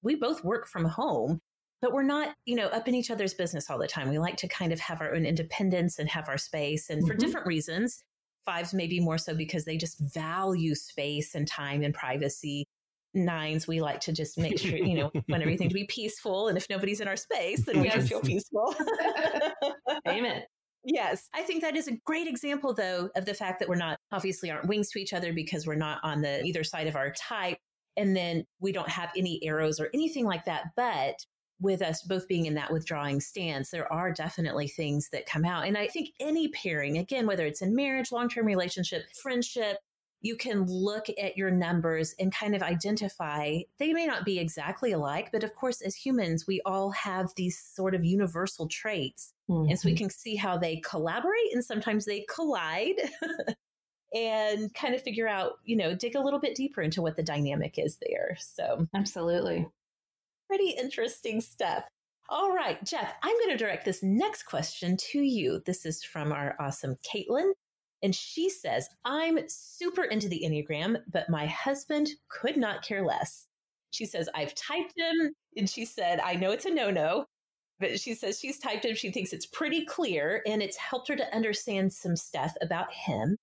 [0.03, 1.41] We both work from home,
[1.83, 4.09] but we're not, you know, up in each other's business all the time.
[4.09, 6.91] We like to kind of have our own independence and have our space.
[6.91, 7.21] And for mm-hmm.
[7.21, 8.03] different reasons,
[8.45, 12.67] fives maybe more so because they just value space and time and privacy
[13.15, 16.49] nines, we like to just make sure, you know, want everything to be peaceful.
[16.49, 17.95] And if nobody's in our space, then we yes.
[17.95, 18.75] can feel peaceful.
[20.09, 20.43] Amen.
[20.85, 21.29] Yes.
[21.35, 24.51] I think that is a great example, though, of the fact that we're not obviously
[24.51, 27.59] aren't wings to each other because we're not on the either side of our type.
[27.97, 30.67] And then we don't have any arrows or anything like that.
[30.77, 31.17] But
[31.61, 35.67] with us both being in that withdrawing stance, there are definitely things that come out.
[35.67, 39.79] And I think any pairing, again, whether it's in marriage, long term relationship, friendship,
[40.21, 44.93] you can look at your numbers and kind of identify they may not be exactly
[44.93, 49.33] alike, but of course, as humans, we all have these sort of universal traits.
[49.49, 49.71] Mm-hmm.
[49.71, 50.05] And so we mm-hmm.
[50.05, 52.97] can see how they collaborate and sometimes they collide.
[54.15, 57.23] and kind of figure out, you know, dig a little bit deeper into what the
[57.23, 58.39] dynamic is there.
[58.41, 59.67] So, absolutely.
[60.49, 61.85] Pretty interesting stuff.
[62.31, 65.63] All right, Jeff, I'm going to direct this next question to you.
[65.67, 67.53] This is from our awesome Caitlin.
[68.03, 73.47] And she says, I'm super into the Enneagram, but my husband could not care less.
[73.91, 75.33] She says, I've typed him.
[75.57, 77.27] And she said, I know it's a no no,
[77.81, 78.95] but she says she's typed him.
[78.95, 83.37] She thinks it's pretty clear and it's helped her to understand some stuff about him.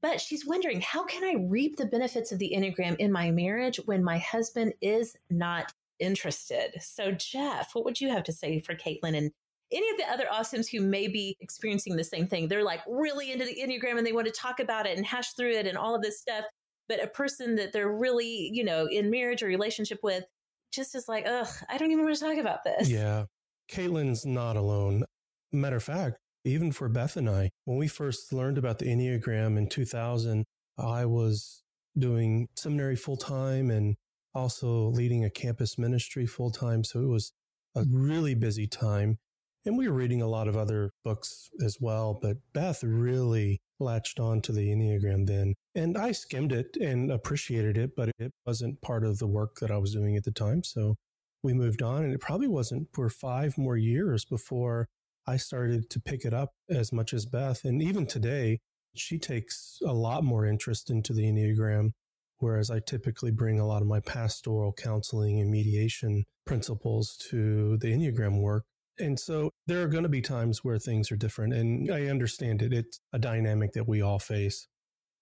[0.00, 3.78] But she's wondering, how can I reap the benefits of the Enneagram in my marriage
[3.84, 6.72] when my husband is not interested?
[6.80, 9.30] So, Jeff, what would you have to say for Caitlin and
[9.72, 12.48] any of the other awesomes who may be experiencing the same thing?
[12.48, 15.32] They're like really into the Enneagram and they want to talk about it and hash
[15.34, 16.44] through it and all of this stuff.
[16.88, 20.24] But a person that they're really, you know, in marriage or relationship with
[20.72, 22.88] just is like, ugh, I don't even want to talk about this.
[22.88, 23.24] Yeah.
[23.70, 25.04] Caitlin's not alone.
[25.52, 29.56] Matter of fact, even for Beth and I, when we first learned about the Enneagram
[29.56, 30.44] in 2000,
[30.78, 31.62] I was
[31.96, 33.94] doing seminary full time and
[34.34, 36.84] also leading a campus ministry full time.
[36.84, 37.32] So it was
[37.74, 39.18] a really busy time.
[39.64, 42.18] And we were reading a lot of other books as well.
[42.20, 45.54] But Beth really latched on to the Enneagram then.
[45.74, 49.70] And I skimmed it and appreciated it, but it wasn't part of the work that
[49.70, 50.64] I was doing at the time.
[50.64, 50.96] So
[51.42, 52.04] we moved on.
[52.04, 54.88] And it probably wasn't for five more years before
[55.26, 57.64] I started to pick it up as much as Beth.
[57.64, 58.58] And even today,
[58.94, 61.90] she takes a lot more interest into the Enneagram,
[62.38, 67.92] whereas I typically bring a lot of my pastoral counseling and mediation principles to the
[67.92, 68.64] Enneagram work.
[68.98, 71.54] And so there are going to be times where things are different.
[71.54, 72.72] And I understand it.
[72.72, 74.68] It's a dynamic that we all face.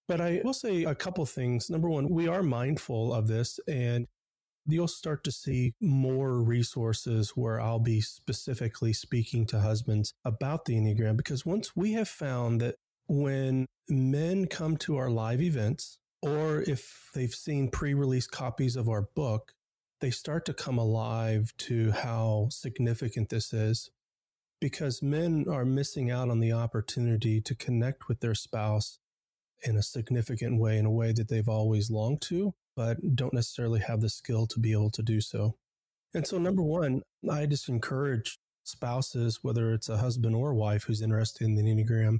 [0.07, 1.69] But I will say a couple things.
[1.69, 4.07] Number one, we are mindful of this and
[4.67, 10.75] you'll start to see more resources where I'll be specifically speaking to husbands about the
[10.75, 11.17] Enneagram.
[11.17, 12.75] Because once we have found that
[13.07, 18.87] when men come to our live events, or if they've seen pre release copies of
[18.87, 19.53] our book,
[20.01, 23.89] they start to come alive to how significant this is.
[24.59, 28.99] Because men are missing out on the opportunity to connect with their spouse
[29.63, 33.79] in a significant way, in a way that they've always longed to but don't necessarily
[33.79, 35.55] have the skill to be able to do so.
[36.13, 41.01] And so, number one, I just encourage spouses, whether it's a husband or wife who's
[41.01, 42.19] interested in the Enneagram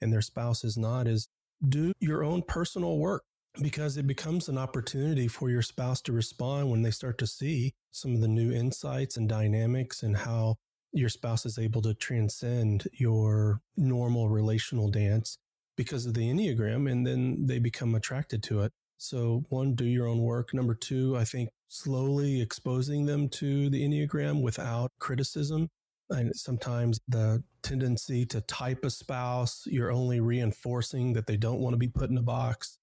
[0.00, 1.28] and their spouse is not, is
[1.66, 3.22] do your own personal work
[3.60, 7.74] because it becomes an opportunity for your spouse to respond when they start to see
[7.90, 10.56] some of the new insights and dynamics and how
[10.92, 15.38] your spouse is able to transcend your normal relational dance
[15.76, 18.72] because of the Enneagram and then they become attracted to it.
[18.98, 20.52] So, one, do your own work.
[20.52, 25.68] Number two, I think slowly exposing them to the Enneagram without criticism.
[26.10, 31.72] And sometimes the tendency to type a spouse, you're only reinforcing that they don't want
[31.72, 32.76] to be put in a box.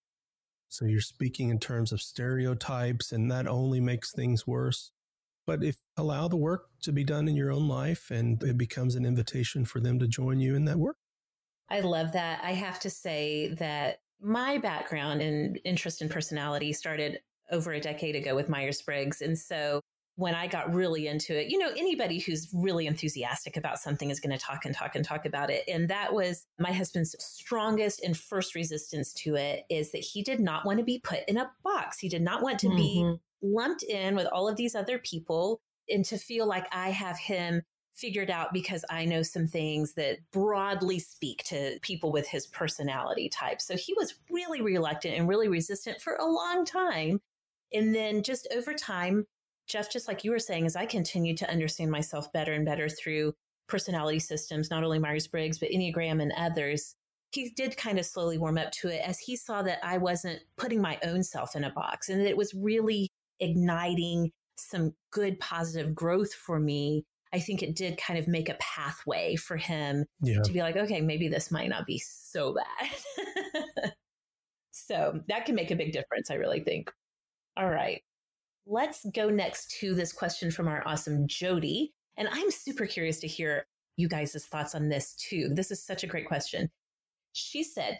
[0.69, 4.91] So you're speaking in terms of stereotypes, and that only makes things worse.
[5.45, 8.95] But if allow the work to be done in your own life, and it becomes
[8.95, 10.97] an invitation for them to join you in that work.
[11.69, 12.41] I love that.
[12.43, 17.19] I have to say that my background and interest in personality started
[17.51, 19.21] over a decade ago with Myers Briggs.
[19.21, 19.81] And so
[20.17, 24.19] when I got really into it, you know, anybody who's really enthusiastic about something is
[24.19, 25.63] going to talk and talk and talk about it.
[25.67, 30.39] And that was my husband's strongest and first resistance to it is that he did
[30.39, 31.99] not want to be put in a box.
[31.99, 32.77] He did not want to mm-hmm.
[32.77, 37.19] be lumped in with all of these other people and to feel like I have
[37.19, 37.61] him
[37.93, 43.29] figured out because I know some things that broadly speak to people with his personality
[43.29, 43.61] type.
[43.61, 47.21] So he was really reluctant and really resistant for a long time.
[47.71, 49.27] And then just over time,
[49.67, 52.89] Jeff, just like you were saying, as I continued to understand myself better and better
[52.89, 53.33] through
[53.67, 56.95] personality systems, not only Myers Briggs, but Enneagram and others,
[57.31, 60.39] he did kind of slowly warm up to it as he saw that I wasn't
[60.57, 65.39] putting my own self in a box and that it was really igniting some good
[65.39, 67.03] positive growth for me
[67.33, 70.41] I think it did kind of make a pathway for him yeah.
[70.41, 73.91] to be like, okay, maybe this might not be so bad.
[74.71, 76.91] so that can make a big difference, I really think.
[77.57, 78.01] All right.
[78.69, 81.93] Let's go next to this question from our awesome Jody.
[82.17, 85.49] And I'm super curious to hear you guys' thoughts on this too.
[85.53, 86.69] This is such a great question.
[87.31, 87.99] She said,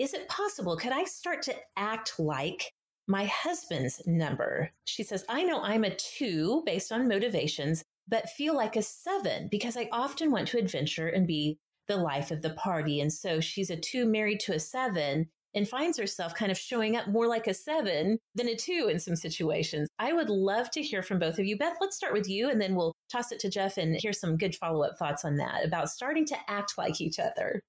[0.00, 0.76] Is it possible?
[0.76, 2.72] Could I start to act like
[3.06, 4.72] my husband's number?
[4.84, 9.46] She says, I know I'm a two based on motivations, but feel like a seven
[9.48, 13.00] because I often want to adventure and be the life of the party.
[13.00, 16.96] And so she's a two married to a seven and finds herself kind of showing
[16.96, 19.88] up more like a seven than a two in some situations.
[19.98, 21.56] I would love to hear from both of you.
[21.56, 24.36] Beth, let's start with you and then we'll toss it to Jeff and hear some
[24.36, 27.60] good follow up thoughts on that about starting to act like each other.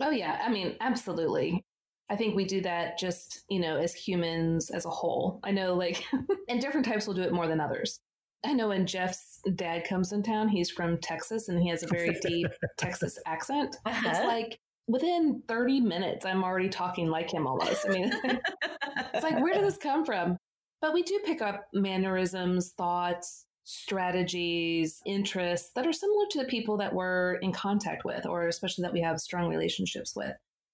[0.00, 0.40] Oh, yeah.
[0.44, 1.62] I mean, absolutely.
[2.10, 5.40] I think we do that just, you know, as humans as a whole.
[5.44, 6.04] I know, like,
[6.48, 8.00] and different types will do it more than others.
[8.44, 11.86] I know when Jeff's dad comes in town, he's from Texas and he has a
[11.86, 13.76] very deep Texas accent.
[13.84, 14.08] Uh-huh.
[14.08, 14.58] It's like
[14.90, 17.86] within 30 minutes, I'm already talking like him almost.
[17.86, 20.36] I mean, it's like, where did this come from?
[20.80, 26.76] But we do pick up mannerisms, thoughts, strategies, interests that are similar to the people
[26.78, 30.32] that we're in contact with, or especially that we have strong relationships with.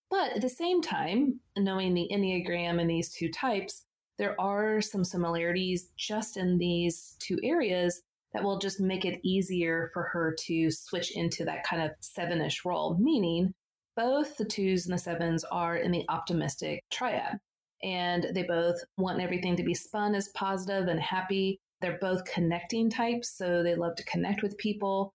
[0.08, 3.84] But at the same time, knowing the Enneagram and these two types,
[4.18, 8.02] there are some similarities just in these two areas
[8.32, 12.40] that will just make it easier for her to switch into that kind of seven
[12.40, 13.52] ish role, meaning
[13.96, 17.38] both the twos and the sevens are in the optimistic triad.
[17.82, 21.58] And they both want everything to be spun as positive and happy.
[21.80, 25.12] They're both connecting types, so they love to connect with people.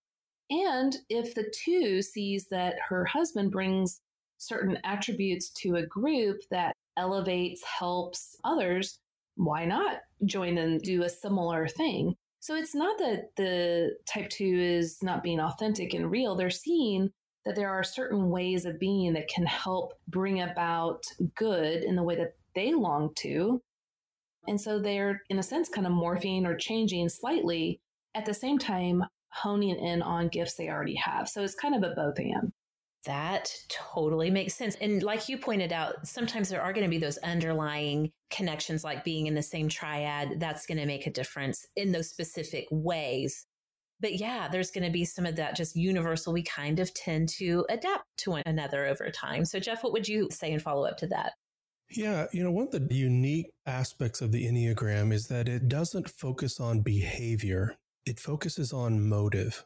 [0.50, 4.00] And if the two sees that her husband brings
[4.38, 8.98] certain attributes to a group that elevates, helps others,
[9.36, 12.14] why not join and do a similar thing?
[12.40, 16.34] So it's not that the type two is not being authentic and real.
[16.34, 17.10] They're seeing
[17.44, 21.02] that there are certain ways of being that can help bring about
[21.34, 23.60] good in the way that they long to.
[24.46, 27.80] And so they're, in a sense, kind of morphing or changing slightly
[28.14, 31.28] at the same time, honing in on gifts they already have.
[31.28, 32.52] So it's kind of a both and.
[33.04, 34.76] That totally makes sense.
[34.76, 39.02] And like you pointed out, sometimes there are going to be those underlying connections, like
[39.02, 40.38] being in the same triad.
[40.38, 43.46] That's going to make a difference in those specific ways.
[44.02, 46.32] But yeah, there's going to be some of that just universal.
[46.32, 49.44] We kind of tend to adapt to one another over time.
[49.44, 51.34] So, Jeff, what would you say in follow up to that?
[51.88, 56.08] Yeah, you know, one of the unique aspects of the Enneagram is that it doesn't
[56.08, 59.64] focus on behavior, it focuses on motive.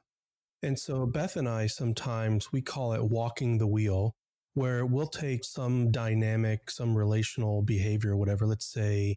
[0.63, 4.15] And so Beth and I sometimes we call it walking the wheel,
[4.55, 9.17] where we'll take some dynamic, some relational behavior, whatever, let's say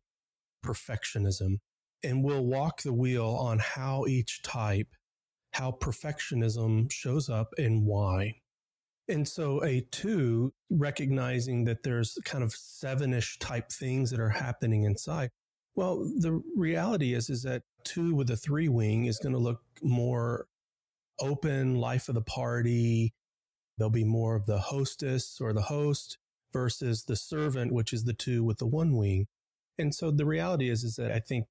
[0.63, 1.57] perfectionism,
[2.03, 4.87] and we'll walk the wheel on how each type
[5.51, 8.35] how perfectionism shows up and why.
[9.07, 14.83] And so a two, recognizing that there's kind of seven-ish type things that are happening
[14.83, 15.29] inside.
[15.75, 19.61] Well, the reality is, is that two with a three wing is going to look
[19.81, 20.45] more
[21.19, 23.13] open, life of the party.
[23.77, 26.17] There'll be more of the hostess or the host
[26.53, 29.27] versus the servant, which is the two with the one wing.
[29.77, 31.45] And so the reality is, is that I think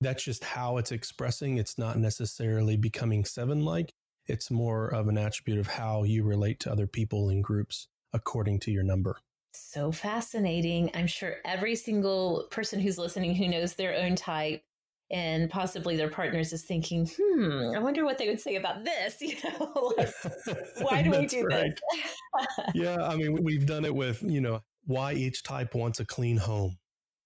[0.00, 1.58] that's just how it's expressing.
[1.58, 3.92] It's not necessarily becoming seven like.
[4.26, 8.60] It's more of an attribute of how you relate to other people in groups according
[8.60, 9.18] to your number.
[9.52, 10.90] So fascinating.
[10.94, 14.62] I'm sure every single person who's listening who knows their own type
[15.10, 19.16] and possibly their partners is thinking, hmm, I wonder what they would say about this.
[19.22, 20.14] You know, like,
[20.80, 21.78] why do we do right.
[21.94, 22.18] this?
[22.74, 26.36] yeah, I mean, we've done it with, you know, why each type wants a clean
[26.36, 26.78] home.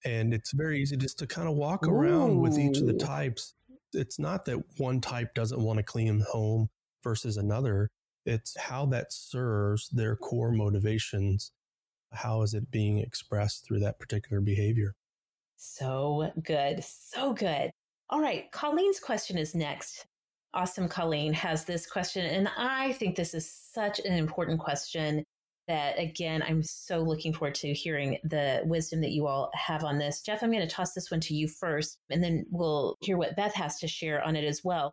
[0.04, 2.40] And it's very easy just to kind of walk around Ooh.
[2.40, 3.54] with each of the types.
[3.92, 6.68] It's not that one type doesn't want to clean home
[7.04, 7.90] versus another.
[8.24, 11.52] It's how that serves their core motivations.
[12.12, 14.94] How is it being expressed through that particular behavior?
[15.56, 16.82] So good.
[16.82, 17.70] So good.
[18.10, 18.50] All right.
[18.52, 20.06] Colleen's question is next.
[20.54, 20.88] Awesome.
[20.88, 22.26] Colleen has this question.
[22.26, 25.24] And I think this is such an important question
[25.68, 29.98] that again, I'm so looking forward to hearing the wisdom that you all have on
[29.98, 30.20] this.
[30.20, 33.36] Jeff, I'm going to toss this one to you first, and then we'll hear what
[33.36, 34.92] Beth has to share on it as well.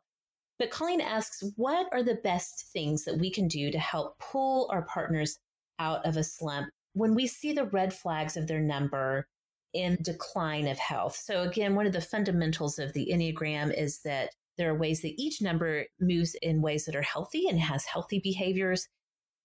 [0.60, 4.69] But Colleen asks, what are the best things that we can do to help pull
[4.71, 5.38] our partners
[5.79, 9.25] out of a slump when we see the red flags of their number
[9.73, 11.15] in decline of health?
[11.15, 15.13] So again, one of the fundamentals of the Enneagram is that there are ways that
[15.17, 18.88] each number moves in ways that are healthy and has healthy behaviors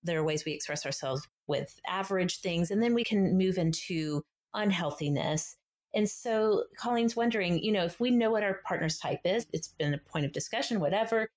[0.05, 4.23] there are ways we express ourselves with average things, and then we can move into
[4.55, 5.57] unhealthiness.
[5.95, 9.69] And so Colleen's wondering, you know, if we know what our partner's type is, it's
[9.69, 11.29] been a point of discussion, whatever,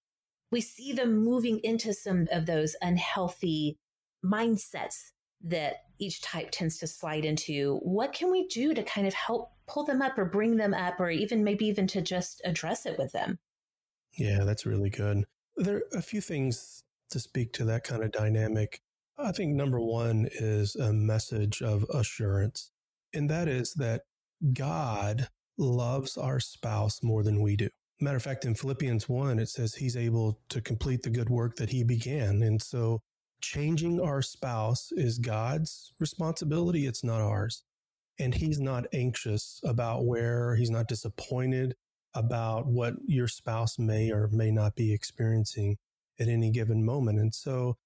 [0.51, 3.77] we see them moving into some of those unhealthy
[4.25, 5.11] mindsets
[5.43, 7.77] that each type tends to slide into.
[7.83, 10.99] What can we do to kind of help pull them up or bring them up,
[10.99, 13.37] or even maybe even to just address it with them?
[14.17, 15.25] Yeah, that's really good.
[15.57, 18.81] There are a few things to speak to that kind of dynamic.
[19.17, 22.71] I think number one is a message of assurance,
[23.13, 24.03] and that is that
[24.53, 27.69] God loves our spouse more than we do.
[27.99, 31.55] Matter of fact, in Philippians 1, it says he's able to complete the good work
[31.55, 32.43] that he began.
[32.43, 33.01] And so
[33.41, 37.63] changing our spouse is God's responsibility, it's not ours.
[38.19, 41.75] And he's not anxious about where, he's not disappointed
[42.13, 45.77] about what your spouse may or may not be experiencing
[46.19, 47.19] at any given moment.
[47.19, 47.77] And so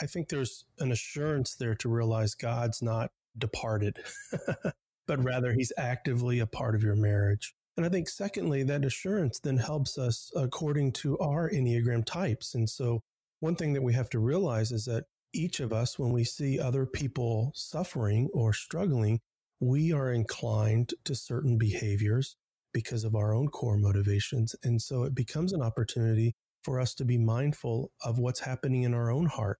[0.00, 3.98] I think there's an assurance there to realize God's not departed,
[5.06, 7.54] but rather he's actively a part of your marriage.
[7.76, 12.54] And I think, secondly, that assurance then helps us according to our Enneagram types.
[12.54, 13.02] And so,
[13.40, 16.60] one thing that we have to realize is that each of us, when we see
[16.60, 19.20] other people suffering or struggling,
[19.60, 22.36] we are inclined to certain behaviors
[22.72, 24.54] because of our own core motivations.
[24.62, 28.94] And so, it becomes an opportunity for us to be mindful of what's happening in
[28.94, 29.58] our own heart.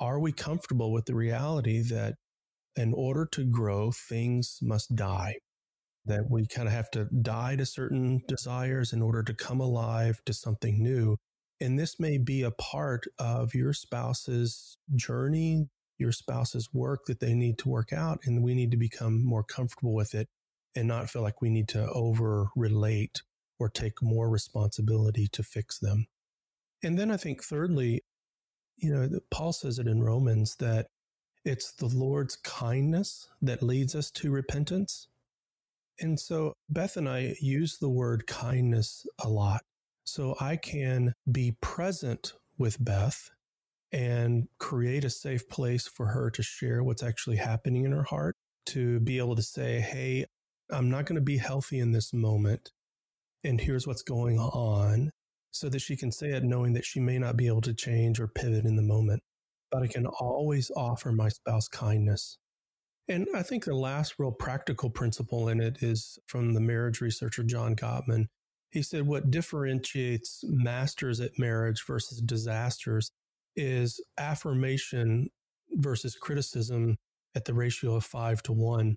[0.00, 2.14] Are we comfortable with the reality that
[2.76, 5.36] in order to grow, things must die?
[6.04, 10.20] that we kind of have to die to certain desires in order to come alive
[10.26, 11.16] to something new.
[11.60, 15.68] And this may be a part of your spouse's journey,
[15.98, 18.18] your spouse's work that they need to work out.
[18.24, 20.28] And we need to become more comfortable with it
[20.74, 23.22] and not feel like we need to over relate
[23.60, 26.06] or take more responsibility to fix them.
[26.82, 28.02] And then I think, thirdly,
[28.76, 30.86] you know, Paul says it in Romans that
[31.44, 35.08] it's the Lord's kindness that leads us to repentance.
[36.00, 39.62] And so Beth and I use the word kindness a lot.
[40.04, 43.30] So I can be present with Beth
[43.92, 48.34] and create a safe place for her to share what's actually happening in her heart,
[48.66, 50.24] to be able to say, Hey,
[50.70, 52.70] I'm not going to be healthy in this moment.
[53.44, 55.10] And here's what's going on.
[55.52, 58.18] So that she can say it knowing that she may not be able to change
[58.18, 59.22] or pivot in the moment.
[59.70, 62.38] But I can always offer my spouse kindness.
[63.08, 67.42] And I think the last real practical principle in it is from the marriage researcher
[67.42, 68.26] John Gottman.
[68.70, 73.10] He said what differentiates masters at marriage versus disasters
[73.54, 75.28] is affirmation
[75.72, 76.96] versus criticism
[77.34, 78.96] at the ratio of five to one.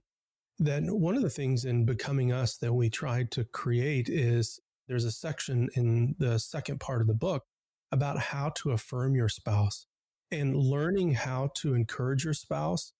[0.59, 5.05] That one of the things in Becoming Us that we tried to create is there's
[5.05, 7.43] a section in the second part of the book
[7.91, 9.87] about how to affirm your spouse
[10.31, 12.93] and learning how to encourage your spouse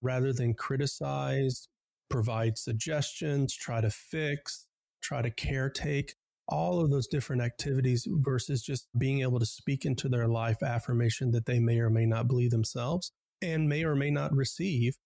[0.00, 1.68] rather than criticize,
[2.08, 4.66] provide suggestions, try to fix,
[5.02, 6.12] try to caretake,
[6.48, 11.30] all of those different activities versus just being able to speak into their life affirmation
[11.30, 13.12] that they may or may not believe themselves
[13.42, 14.96] and may or may not receive.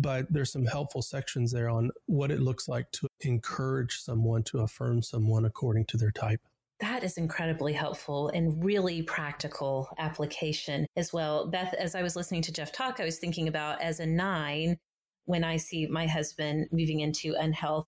[0.00, 4.60] But there's some helpful sections there on what it looks like to encourage someone to
[4.60, 6.40] affirm someone according to their type.
[6.80, 11.48] That is incredibly helpful and really practical application as well.
[11.50, 14.78] Beth, as I was listening to Jeff talk, I was thinking about as a nine,
[15.26, 17.84] when I see my husband moving into unhealth,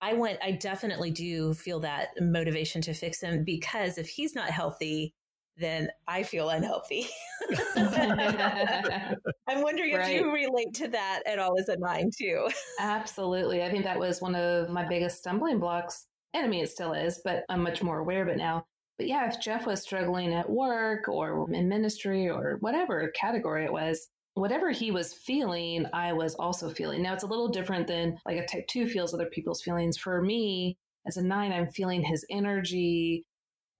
[0.00, 4.50] I want, I definitely do feel that motivation to fix him because if he's not
[4.50, 5.14] healthy,
[5.56, 7.06] then I feel unhealthy.
[7.76, 10.10] I'm wondering right.
[10.10, 12.48] if you relate to that at all as a nine too.
[12.80, 13.62] Absolutely.
[13.62, 16.92] I think that was one of my biggest stumbling blocks and I mean, it still
[16.92, 18.66] is, but I'm much more aware of it now.
[18.98, 23.72] But yeah, if Jeff was struggling at work or in ministry or whatever category it
[23.72, 27.02] was, whatever he was feeling, I was also feeling.
[27.02, 29.96] Now, it's a little different than like a type two feels other people's feelings.
[29.96, 30.76] For me,
[31.06, 33.24] as a nine, I'm feeling his energy.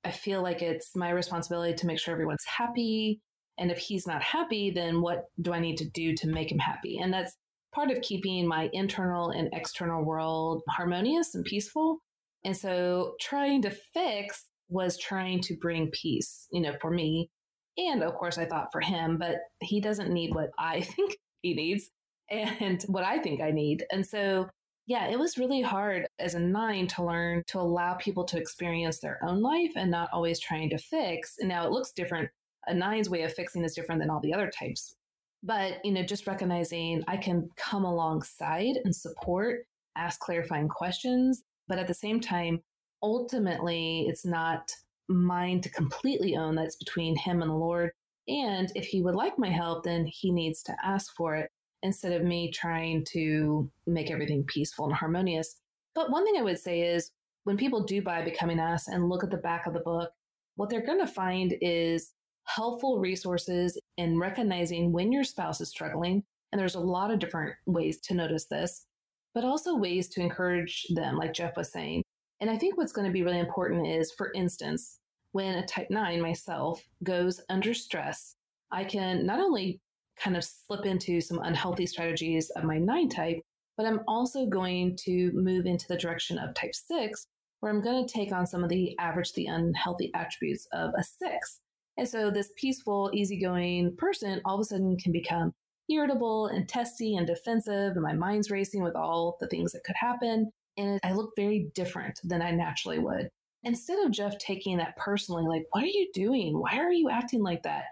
[0.04, 3.20] I feel like it's my responsibility to make sure everyone's happy.
[3.58, 6.58] And if he's not happy, then what do I need to do to make him
[6.58, 6.98] happy?
[6.98, 7.36] And that's
[7.74, 11.98] part of keeping my internal and external world harmonious and peaceful.
[12.44, 17.30] And so trying to fix was trying to bring peace, you know, for me.
[17.76, 21.54] And of course, I thought for him, but he doesn't need what I think he
[21.54, 21.90] needs
[22.30, 23.84] and what I think I need.
[23.90, 24.46] And so,
[24.86, 28.98] yeah, it was really hard as a nine to learn to allow people to experience
[28.98, 31.36] their own life and not always trying to fix.
[31.38, 32.28] And now it looks different.
[32.66, 34.96] A nine's way of fixing is different than all the other types.
[35.42, 39.66] But, you know, just recognizing I can come alongside and support,
[39.96, 42.60] ask clarifying questions, but at the same time,
[43.02, 44.70] ultimately, it's not
[45.08, 46.54] mine to completely own.
[46.54, 47.90] That's between him and the Lord.
[48.28, 51.50] And if he would like my help, then he needs to ask for it
[51.84, 55.56] instead of me trying to make everything peaceful and harmonious.
[55.94, 57.12] But one thing I would say is
[57.44, 60.10] when people do buy Becoming Us and look at the back of the book,
[60.56, 62.12] what they're going to find is
[62.46, 66.24] helpful resources in recognizing when your spouse is struggling.
[66.50, 68.86] And there's a lot of different ways to notice this
[69.34, 72.02] but also ways to encourage them, like Jeff was saying.
[72.40, 75.00] And I think what's going to be really important is, for instance,
[75.32, 78.36] when a type 9 myself goes under stress,
[78.70, 79.80] I can not only
[80.16, 83.40] kind of slip into some unhealthy strategies of my 9 type,
[83.76, 87.26] but I'm also going to move into the direction of type 6,
[87.60, 91.02] where I'm going to take on some of the average, the unhealthy attributes of a
[91.02, 91.60] six.
[91.96, 95.52] And so this peaceful, easygoing person all of a sudden can become
[95.88, 99.96] irritable and testy and defensive, and my mind's racing with all the things that could
[99.96, 100.50] happen.
[100.76, 103.28] And I look very different than I naturally would.
[103.62, 106.58] Instead of Jeff taking that personally, like, what are you doing?
[106.58, 107.84] Why are you acting like that?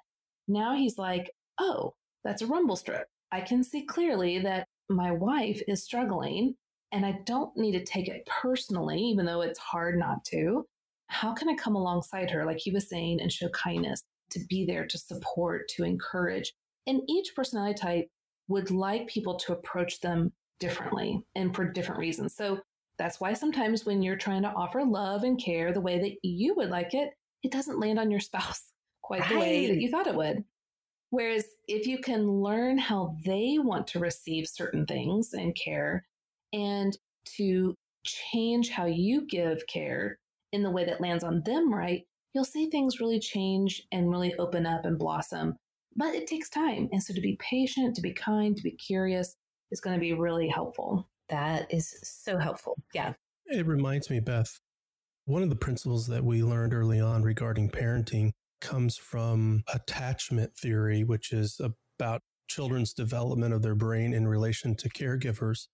[0.49, 1.95] Now he's like, oh,
[2.25, 3.07] that's a rumble strip.
[3.31, 6.55] I can see clearly that my wife is struggling
[6.93, 10.67] and I don't need to take it personally, even though it's hard not to.
[11.07, 14.67] How can I come alongside her, like he was saying, and show kindness, to be
[14.67, 16.53] there, to support, to encourage?
[16.87, 18.09] And each personality type
[18.49, 22.37] would like people to approach them differently and for different reasons.
[22.37, 22.61] So
[22.99, 26.55] that's why sometimes when you're trying to offer love and care the way that you
[26.57, 27.11] would like it,
[27.43, 28.63] it doesn't land on your spouse
[29.03, 29.31] quite right.
[29.31, 30.45] the way that you thought it would.
[31.13, 36.07] Whereas if you can learn how they want to receive certain things and care
[36.55, 36.97] and
[37.37, 40.19] to change how you give care
[40.53, 44.35] in the way that lands on them right, you'll see things really change and really
[44.37, 45.55] open up and blossom.
[45.95, 46.89] But it takes time.
[46.93, 49.37] And so to be patient, to be kind, to be curious
[49.71, 51.11] is going to be really helpful.
[51.29, 52.79] That is so helpful.
[52.95, 53.13] Yeah.
[53.45, 54.59] It reminds me, Beth,
[55.27, 58.31] one of the principles that we learned early on regarding parenting
[58.63, 61.61] comes from attachment theory, which is
[61.99, 65.67] about children's development of their brain in relation to caregivers.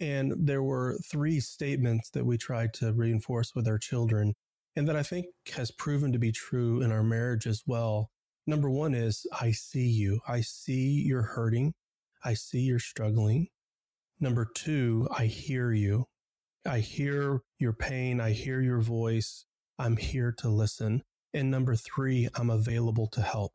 [0.00, 4.34] And there were three statements that we tried to reinforce with our children,
[4.76, 8.10] and that I think has proven to be true in our marriage as well.
[8.46, 10.20] Number one is, I see you.
[10.26, 11.74] I see you're hurting.
[12.24, 13.48] I see you're struggling.
[14.20, 16.06] Number two, I hear you.
[16.64, 18.20] I hear your pain.
[18.20, 19.44] I hear your voice.
[19.78, 21.02] I'm here to listen.
[21.34, 23.52] And number three, I'm available to help.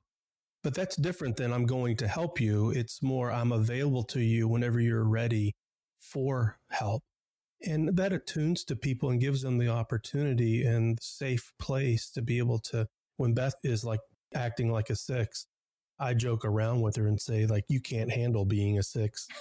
[0.63, 2.69] But that's different than I'm going to help you.
[2.69, 5.55] It's more, I'm available to you whenever you're ready
[5.99, 7.03] for help.
[7.65, 12.38] And that attunes to people and gives them the opportunity and safe place to be
[12.38, 14.01] able to, when Beth is like
[14.34, 15.47] acting like a six,
[15.99, 19.28] I joke around with her and say, like, you can't handle being a six.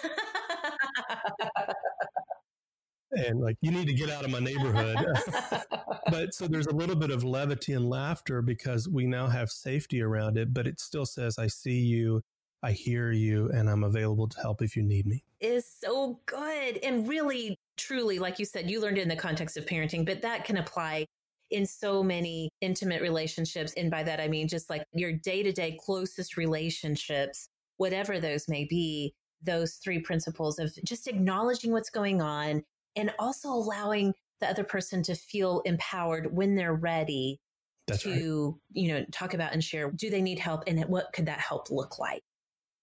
[3.13, 4.97] and like you need to get out of my neighborhood.
[6.11, 10.03] But so there's a little bit of levity and laughter because we now have safety
[10.03, 12.21] around it but it still says i see you
[12.63, 15.25] i hear you and i'm available to help if you need me.
[15.41, 19.57] Is so good and really truly like you said you learned it in the context
[19.57, 21.07] of parenting but that can apply
[21.51, 26.37] in so many intimate relationships and by that i mean just like your day-to-day closest
[26.37, 27.49] relationships
[27.79, 32.63] whatever those may be those three principles of just acknowledging what's going on
[32.97, 37.41] and also allowing the other person to feel empowered when they're ready
[37.87, 38.11] That's to,
[38.47, 38.83] right.
[38.83, 41.71] you know, talk about and share do they need help and what could that help
[41.71, 42.23] look like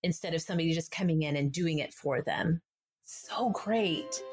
[0.03, 2.61] instead of somebody just coming in and doing it for them.
[3.03, 4.23] So great.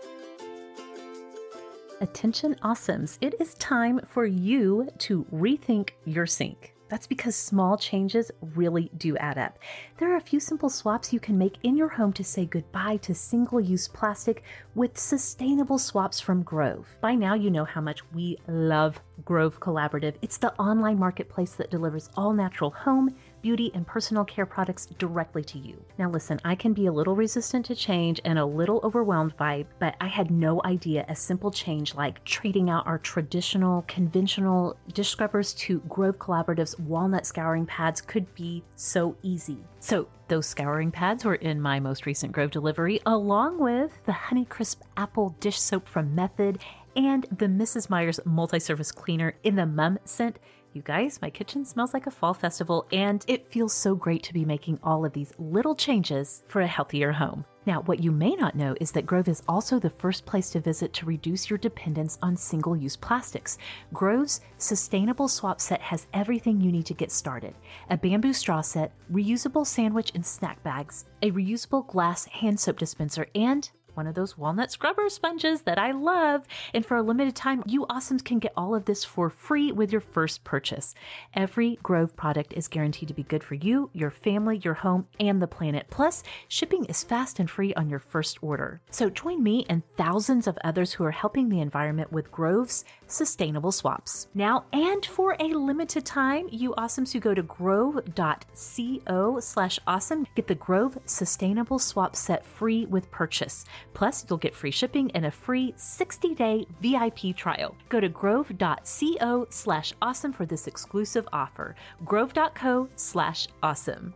[2.00, 6.75] Attention awesomes, it is time for you to rethink your sink.
[6.88, 9.58] That's because small changes really do add up.
[9.98, 12.98] There are a few simple swaps you can make in your home to say goodbye
[12.98, 14.42] to single use plastic
[14.74, 16.86] with sustainable swaps from Grove.
[17.00, 20.14] By now, you know how much we love Grove Collaborative.
[20.22, 23.14] It's the online marketplace that delivers all natural home
[23.46, 25.80] beauty, and personal care products directly to you.
[25.98, 29.66] Now, listen, I can be a little resistant to change and a little overwhelmed by,
[29.78, 35.10] but I had no idea a simple change like trading out our traditional, conventional dish
[35.10, 39.58] scrubbers to Grove Collaborative's walnut scouring pads could be so easy.
[39.78, 44.78] So, those scouring pads were in my most recent Grove delivery, along with the Honeycrisp
[44.96, 46.58] Apple dish soap from Method
[46.96, 47.88] and the Mrs.
[47.88, 50.40] Meyer's multi surface cleaner in the mum scent.
[50.76, 54.34] You guys, my kitchen smells like a fall festival, and it feels so great to
[54.34, 57.46] be making all of these little changes for a healthier home.
[57.64, 60.60] Now, what you may not know is that Grove is also the first place to
[60.60, 63.56] visit to reduce your dependence on single use plastics.
[63.94, 67.54] Grove's sustainable swap set has everything you need to get started
[67.88, 73.26] a bamboo straw set, reusable sandwich and snack bags, a reusable glass hand soap dispenser,
[73.34, 76.46] and one of those walnut scrubber sponges that I love.
[76.74, 79.92] And for a limited time, you awesomes can get all of this for free with
[79.92, 80.94] your first purchase.
[81.34, 85.40] Every Grove product is guaranteed to be good for you, your family, your home, and
[85.40, 85.86] the planet.
[85.90, 88.80] Plus, shipping is fast and free on your first order.
[88.90, 93.72] So join me and thousands of others who are helping the environment with Grove's sustainable
[93.72, 94.28] swaps.
[94.34, 100.46] Now and for a limited time, you awesomes who go to grove.co slash awesome get
[100.46, 103.64] the Grove sustainable swap set free with purchase.
[103.94, 107.74] Plus, you'll get free shipping and a free 60-day VIP trial.
[107.88, 111.74] Go to grove.co slash awesome for this exclusive offer.
[112.04, 114.14] grove.co slash awesome.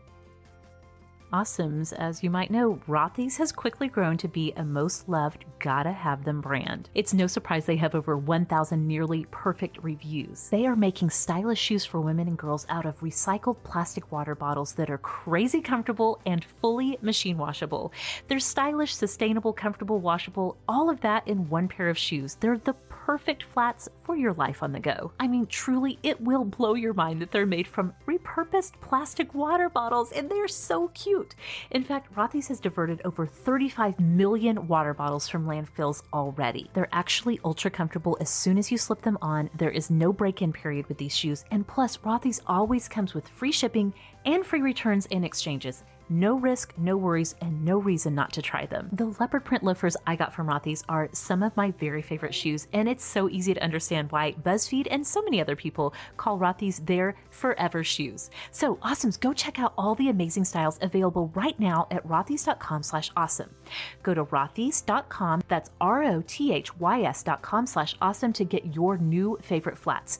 [1.32, 5.92] Awesomes, as you might know, Rothy's has quickly grown to be a most loved, gotta
[5.92, 6.90] have them brand.
[6.94, 10.48] It's no surprise they have over 1,000 nearly perfect reviews.
[10.50, 14.72] They are making stylish shoes for women and girls out of recycled plastic water bottles
[14.72, 17.92] that are crazy comfortable and fully machine washable.
[18.26, 22.38] They're stylish, sustainable, comfortable, washable, all of that in one pair of shoes.
[22.40, 22.74] They're the
[23.06, 25.10] perfect flats for your life on the go.
[25.18, 29.68] I mean, truly, it will blow your mind that they're made from repurposed plastic water
[29.68, 31.34] bottles and they're so cute.
[31.70, 36.70] In fact, Rothy's has diverted over 35 million water bottles from landfills already.
[36.74, 39.48] They're actually ultra comfortable as soon as you slip them on.
[39.56, 43.26] There is no break in period with these shoes, and plus, Rothy's always comes with
[43.28, 43.94] free shipping
[44.26, 45.84] and free returns and exchanges.
[46.12, 48.88] No risk, no worries, and no reason not to try them.
[48.90, 52.66] The leopard print loafers I got from Rothy's are some of my very favorite shoes,
[52.72, 56.80] and it's so easy to understand why BuzzFeed and so many other people call Rothy's
[56.80, 58.28] their forever shoes.
[58.50, 63.12] So, awesomes, go check out all the amazing styles available right now at rothys.com slash
[63.16, 63.54] awesome.
[64.02, 70.18] Go to rothys.com, that's R-O-T-H-Y-S dot com slash awesome to get your new favorite flats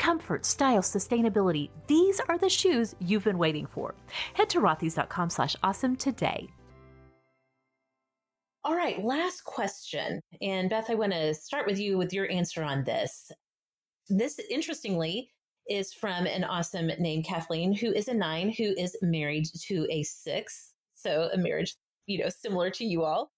[0.00, 1.68] comfort, style, sustainability.
[1.86, 3.94] These are the shoes you've been waiting for.
[4.34, 6.48] Head to rothys.com slash awesome today.
[8.64, 10.20] All right, last question.
[10.42, 13.30] And Beth, I want to start with you with your answer on this.
[14.08, 15.30] This, interestingly,
[15.68, 20.02] is from an awesome named Kathleen, who is a nine, who is married to a
[20.02, 20.72] six.
[20.94, 21.76] So a marriage,
[22.06, 23.30] you know, similar to you all.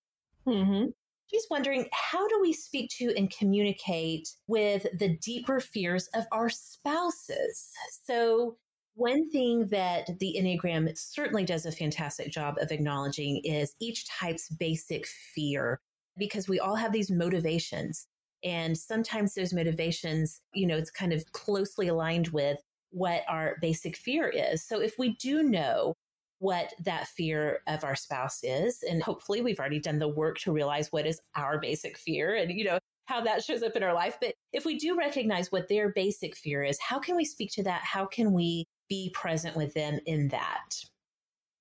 [0.46, 0.86] Mm-hmm.
[1.33, 6.51] She's wondering how do we speak to and communicate with the deeper fears of our
[6.51, 7.70] spouses?
[8.05, 8.57] So,
[8.95, 14.51] one thing that the Enneagram certainly does a fantastic job of acknowledging is each type's
[14.51, 15.80] basic fear,
[16.18, 18.07] because we all have these motivations.
[18.45, 22.59] And sometimes those motivations, you know, it's kind of closely aligned with
[22.91, 24.62] what our basic fear is.
[24.66, 25.95] So if we do know
[26.43, 28.82] what that fear of our spouse is.
[28.82, 32.51] And hopefully we've already done the work to realize what is our basic fear and,
[32.51, 34.18] you know, how that shows up in our life.
[34.20, 37.62] But if we do recognize what their basic fear is, how can we speak to
[37.62, 37.82] that?
[37.84, 40.74] How can we be present with them in that?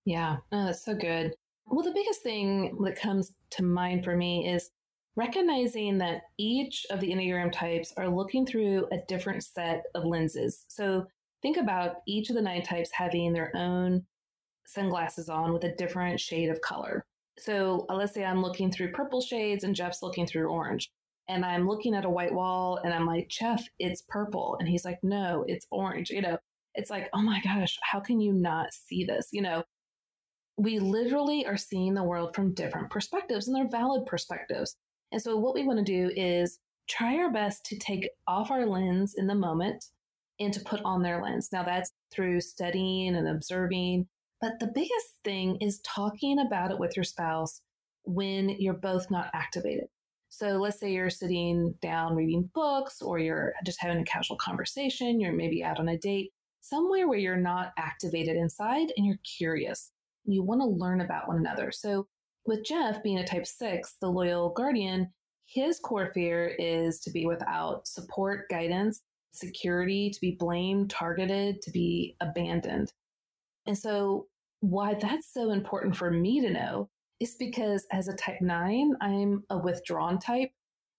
[0.06, 1.36] Yeah, oh, that's so good.
[1.68, 4.72] Well, the biggest thing that comes to mind for me is
[5.16, 10.66] recognizing that each of the Enneagram types are looking through a different set of lenses.
[10.70, 11.06] So
[11.44, 14.06] think about each of the nine types having their own
[14.66, 17.06] sunglasses on with a different shade of color.
[17.38, 20.92] So let's say I'm looking through purple shades and Jeff's looking through orange.
[21.28, 24.58] And I'm looking at a white wall and I'm like, Jeff, it's purple.
[24.60, 26.10] And he's like, no, it's orange.
[26.10, 26.38] You know,
[26.76, 29.30] it's like, oh my gosh, how can you not see this?
[29.32, 29.64] You know,
[30.58, 34.76] we literally are seeing the world from different perspectives and they're valid perspectives.
[35.12, 36.60] And so what we want to do is
[36.90, 39.86] try our best to take off our lens in the moment
[40.40, 41.50] and to put on their lens.
[41.52, 44.08] Now that's through studying and observing
[44.42, 47.62] but the biggest thing is talking about it with your spouse
[48.04, 49.86] when you're both not activated.
[50.30, 55.20] So let's say you're sitting down reading books or you're just having a casual conversation,
[55.20, 56.32] you're maybe out on a date,
[56.62, 59.92] somewhere where you're not activated inside and you're curious.
[60.26, 61.72] You want to learn about one another.
[61.72, 62.08] So
[62.46, 65.12] with Jeff being a type six, the loyal guardian,
[65.46, 69.02] his core fear is to be without support, guidance,
[69.34, 72.94] security, to be blamed, targeted, to be abandoned.
[73.68, 74.28] And so
[74.62, 76.90] why that's so important for me to know
[77.20, 80.52] is because as a type nine, I'm a withdrawn type.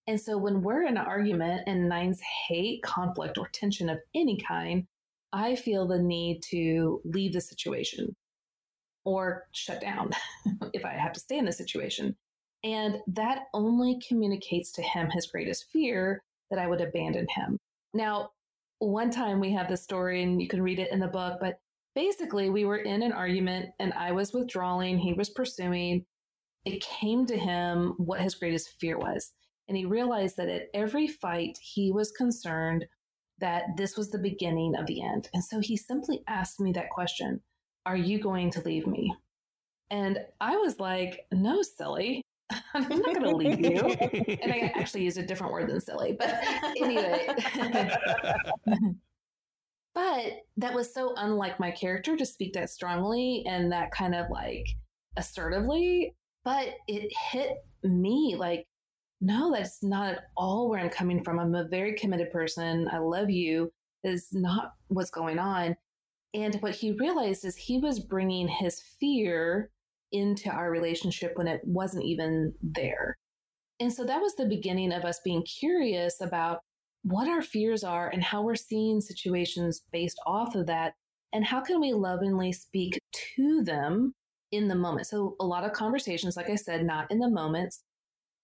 [0.07, 4.39] And so when we're in an argument and nines hate conflict or tension of any
[4.47, 4.87] kind,
[5.33, 8.15] I feel the need to leave the situation
[9.05, 10.11] or shut down
[10.73, 12.17] if I have to stay in the situation.
[12.65, 17.59] And that only communicates to him his greatest fear that I would abandon him.
[17.95, 18.31] Now,
[18.79, 21.59] one time we have this story, and you can read it in the book, but
[21.95, 26.05] basically, we were in an argument and I was withdrawing, he was pursuing.
[26.65, 29.33] It came to him what his greatest fear was.
[29.69, 32.87] And he realized that at every fight, he was concerned
[33.39, 35.29] that this was the beginning of the end.
[35.35, 37.41] And so he simply asked me that question
[37.87, 39.15] Are you going to leave me?
[39.91, 42.23] And I was like, No, silly.
[42.75, 43.79] I'm not going to leave you.
[43.79, 46.17] and I actually used a different word than silly.
[46.19, 46.35] But
[46.81, 47.29] anyway.
[49.95, 54.31] But that was so unlike my character to speak that strongly and that kind of
[54.31, 54.67] like
[55.17, 56.15] assertively.
[56.45, 58.67] But it hit me like,
[59.21, 61.39] no, that's not at all where I'm coming from.
[61.39, 62.89] I'm a very committed person.
[62.91, 63.71] I love you.
[64.03, 65.77] Is not what's going on.
[66.35, 69.71] And what he realized is he was bringing his fear
[70.11, 73.17] into our relationship when it wasn't even there.
[73.79, 76.61] And so that was the beginning of us being curious about
[77.03, 80.95] what our fears are and how we're seeing situations based off of that.
[81.33, 83.01] And how can we lovingly speak
[83.37, 84.15] to them
[84.53, 85.07] in the moment.
[85.07, 87.83] So a lot of conversations, like I said, not in the moments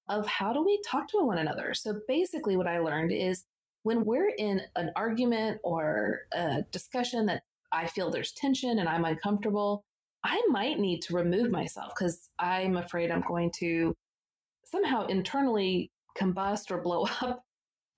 [0.09, 1.75] of how do we talk to one another.
[1.75, 3.45] So basically, what I learned is
[3.83, 9.05] when we're in an argument or a discussion that I feel there's tension and I'm
[9.05, 9.85] uncomfortable,
[10.25, 13.95] I might need to remove myself because I'm afraid I'm going to
[14.65, 17.43] somehow internally combust or blow up.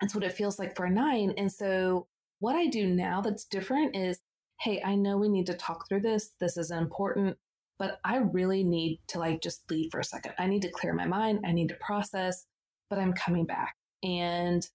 [0.01, 1.35] That's what it feels like for a nine.
[1.37, 2.07] And so,
[2.39, 4.21] what I do now that's different is
[4.61, 6.33] hey, I know we need to talk through this.
[6.39, 7.39] This is important,
[7.79, 10.35] but I really need to like just leave for a second.
[10.39, 11.41] I need to clear my mind.
[11.47, 12.45] I need to process,
[12.91, 13.75] but I'm coming back.
[14.03, 14.67] And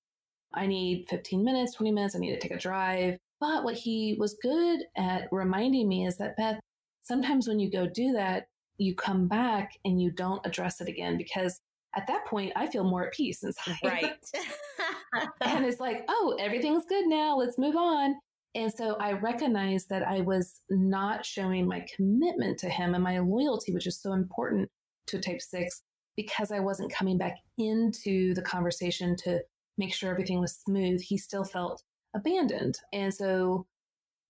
[0.54, 2.16] I need 15 minutes, 20 minutes.
[2.16, 3.18] I need to take a drive.
[3.40, 6.60] But what he was good at reminding me is that, Beth,
[7.04, 8.48] sometimes when you go do that,
[8.78, 11.60] you come back and you don't address it again because
[11.96, 13.78] at that point I feel more at peace inside.
[13.84, 14.16] Right.
[15.42, 17.38] and it's like, oh, everything's good now.
[17.38, 18.16] Let's move on.
[18.56, 23.20] And so I recognized that I was not showing my commitment to him and my
[23.20, 24.70] loyalty, which is so important
[25.08, 25.82] to type six,
[26.16, 29.42] because I wasn't coming back into the conversation to
[29.78, 31.02] make sure everything was smooth.
[31.02, 31.84] He still felt
[32.16, 32.80] abandoned.
[32.94, 33.66] And so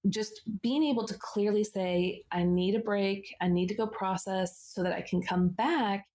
[0.10, 4.72] just being able to clearly say, I need a break, I need to go process
[4.74, 6.06] so that I can come back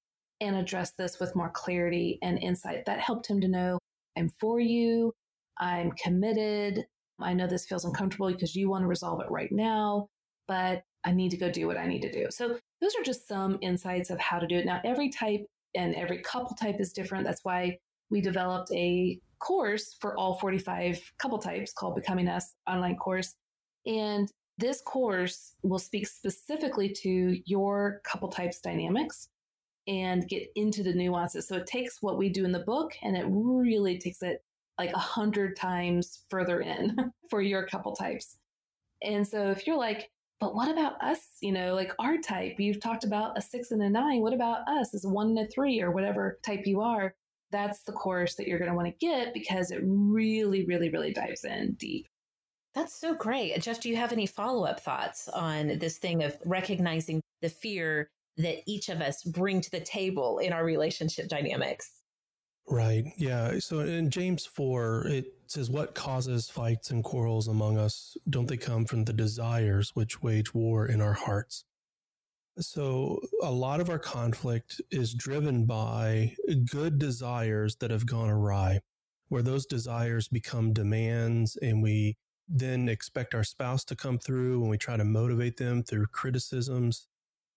[0.40, 2.86] and address this with more clarity and insight.
[2.86, 3.78] That helped him to know
[4.16, 5.14] I'm for you,
[5.58, 6.84] I'm committed.
[7.20, 10.08] I know this feels uncomfortable because you want to resolve it right now,
[10.48, 12.26] but I need to go do what I need to do.
[12.30, 14.64] So, those are just some insights of how to do it.
[14.64, 15.44] Now, every type
[15.74, 17.24] and every couple type is different.
[17.24, 17.78] That's why
[18.10, 23.34] we developed a course for all 45 couple types called Becoming Us online course.
[23.86, 29.28] And this course will speak specifically to your couple types dynamics
[29.90, 31.48] and get into the nuances.
[31.48, 34.44] So it takes what we do in the book and it really takes it
[34.78, 36.96] like a hundred times further in
[37.30, 38.36] for your couple types.
[39.02, 41.18] And so if you're like, but what about us?
[41.40, 44.20] You know, like our type, you've talked about a six and a nine.
[44.20, 47.12] What about us as one and a three or whatever type you are?
[47.50, 51.12] That's the course that you're going to want to get because it really, really, really
[51.12, 52.06] dives in deep.
[52.74, 53.60] That's so great.
[53.60, 58.08] Jeff, do you have any follow up thoughts on this thing of recognizing the fear
[58.36, 61.90] that each of us bring to the table in our relationship dynamics?
[62.68, 63.04] Right.
[63.16, 63.58] Yeah.
[63.58, 68.16] So in James 4, it says, What causes fights and quarrels among us?
[68.28, 71.64] Don't they come from the desires which wage war in our hearts?
[72.58, 76.36] So a lot of our conflict is driven by
[76.70, 78.80] good desires that have gone awry,
[79.28, 82.16] where those desires become demands and we
[82.48, 87.06] then expect our spouse to come through and we try to motivate them through criticisms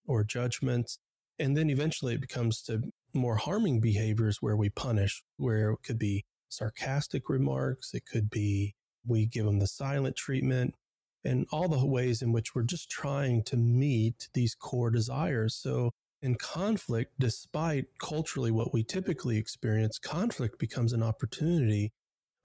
[0.06, 1.00] or judgments.
[1.40, 2.82] And then eventually it becomes to
[3.14, 8.76] more harming behaviors where we punish, where it could be sarcastic remarks, it could be
[9.06, 10.76] we give them the silent treatment,
[11.24, 15.56] and all the ways in which we're just trying to meet these core desires.
[15.56, 15.92] So,
[16.22, 21.92] in conflict, despite culturally what we typically experience, conflict becomes an opportunity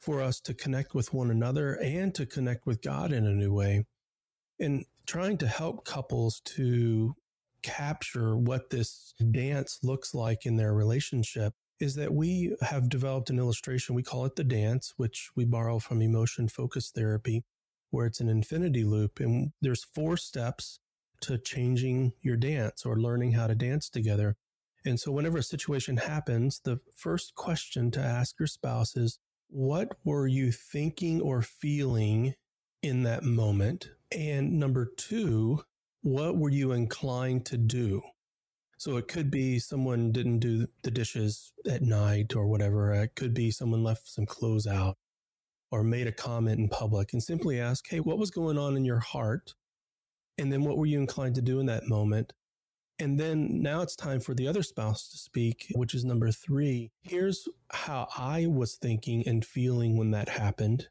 [0.00, 3.52] for us to connect with one another and to connect with God in a new
[3.52, 3.84] way.
[4.58, 7.14] And trying to help couples to
[7.62, 13.38] capture what this dance looks like in their relationship is that we have developed an
[13.38, 13.94] illustration.
[13.94, 17.44] We call it the dance, which we borrow from emotion focused therapy,
[17.90, 19.20] where it's an infinity loop.
[19.20, 20.80] And there's four steps
[21.20, 24.36] to changing your dance or learning how to dance together.
[24.84, 29.96] And so, whenever a situation happens, the first question to ask your spouse is, What
[30.04, 32.34] were you thinking or feeling
[32.82, 33.90] in that moment?
[34.10, 35.62] And number two,
[36.08, 38.02] what were you inclined to do?
[38.78, 42.92] So it could be someone didn't do the dishes at night or whatever.
[42.92, 44.96] It could be someone left some clothes out
[45.70, 48.84] or made a comment in public and simply ask, Hey, what was going on in
[48.84, 49.54] your heart?
[50.38, 52.32] And then what were you inclined to do in that moment?
[53.00, 56.90] And then now it's time for the other spouse to speak, which is number three.
[57.02, 60.88] Here's how I was thinking and feeling when that happened.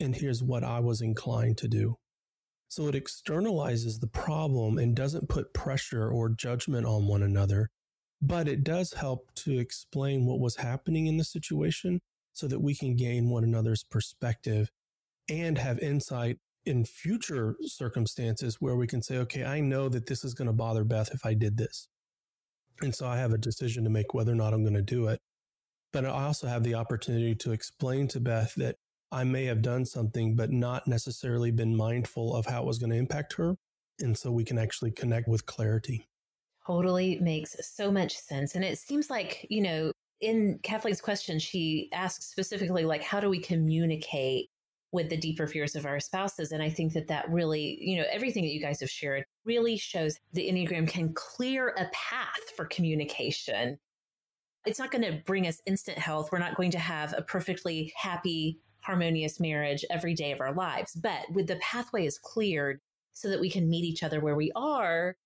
[0.00, 1.96] And here's what I was inclined to do.
[2.74, 7.70] So it externalizes the problem and doesn't put pressure or judgment on one another,
[8.20, 12.00] but it does help to explain what was happening in the situation
[12.32, 14.72] so that we can gain one another's perspective
[15.28, 20.24] and have insight in future circumstances where we can say, okay, I know that this
[20.24, 21.86] is going to bother Beth if I did this.
[22.82, 25.06] And so I have a decision to make whether or not I'm going to do
[25.06, 25.20] it.
[25.92, 28.78] But I also have the opportunity to explain to Beth that
[29.14, 32.90] I may have done something, but not necessarily been mindful of how it was going
[32.90, 33.54] to impact her.
[34.00, 36.08] And so we can actually connect with clarity.
[36.66, 38.56] Totally makes so much sense.
[38.56, 43.28] And it seems like, you know, in Kathleen's question, she asks specifically, like, how do
[43.30, 44.48] we communicate
[44.94, 46.52] with the deeper fears of our spouses.
[46.52, 49.76] And I think that that really, you know, everything that you guys have shared really
[49.76, 53.76] shows the Enneagram can clear a path for communication.
[54.64, 56.30] It's not going to bring us instant health.
[56.30, 60.94] We're not going to have a perfectly happy, harmonious marriage every day of our lives.
[60.94, 62.80] But with the pathway is cleared
[63.12, 65.16] so that we can meet each other where we are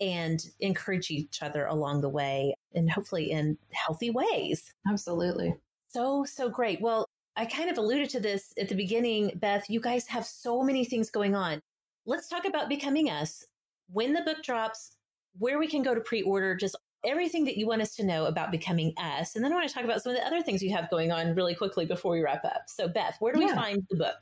[0.00, 4.72] and encourage each other along the way and hopefully in healthy ways.
[4.88, 5.54] Absolutely.
[5.88, 6.80] So, so great.
[6.80, 9.68] Well, I kind of alluded to this at the beginning, Beth.
[9.68, 11.60] You guys have so many things going on.
[12.06, 13.44] Let's talk about Becoming Us.
[13.90, 14.92] When the book drops,
[15.38, 18.26] where we can go to pre order, just everything that you want us to know
[18.26, 19.36] about Becoming Us.
[19.36, 21.12] And then I want to talk about some of the other things you have going
[21.12, 22.62] on really quickly before we wrap up.
[22.66, 23.46] So, Beth, where do yeah.
[23.46, 24.16] we find the book?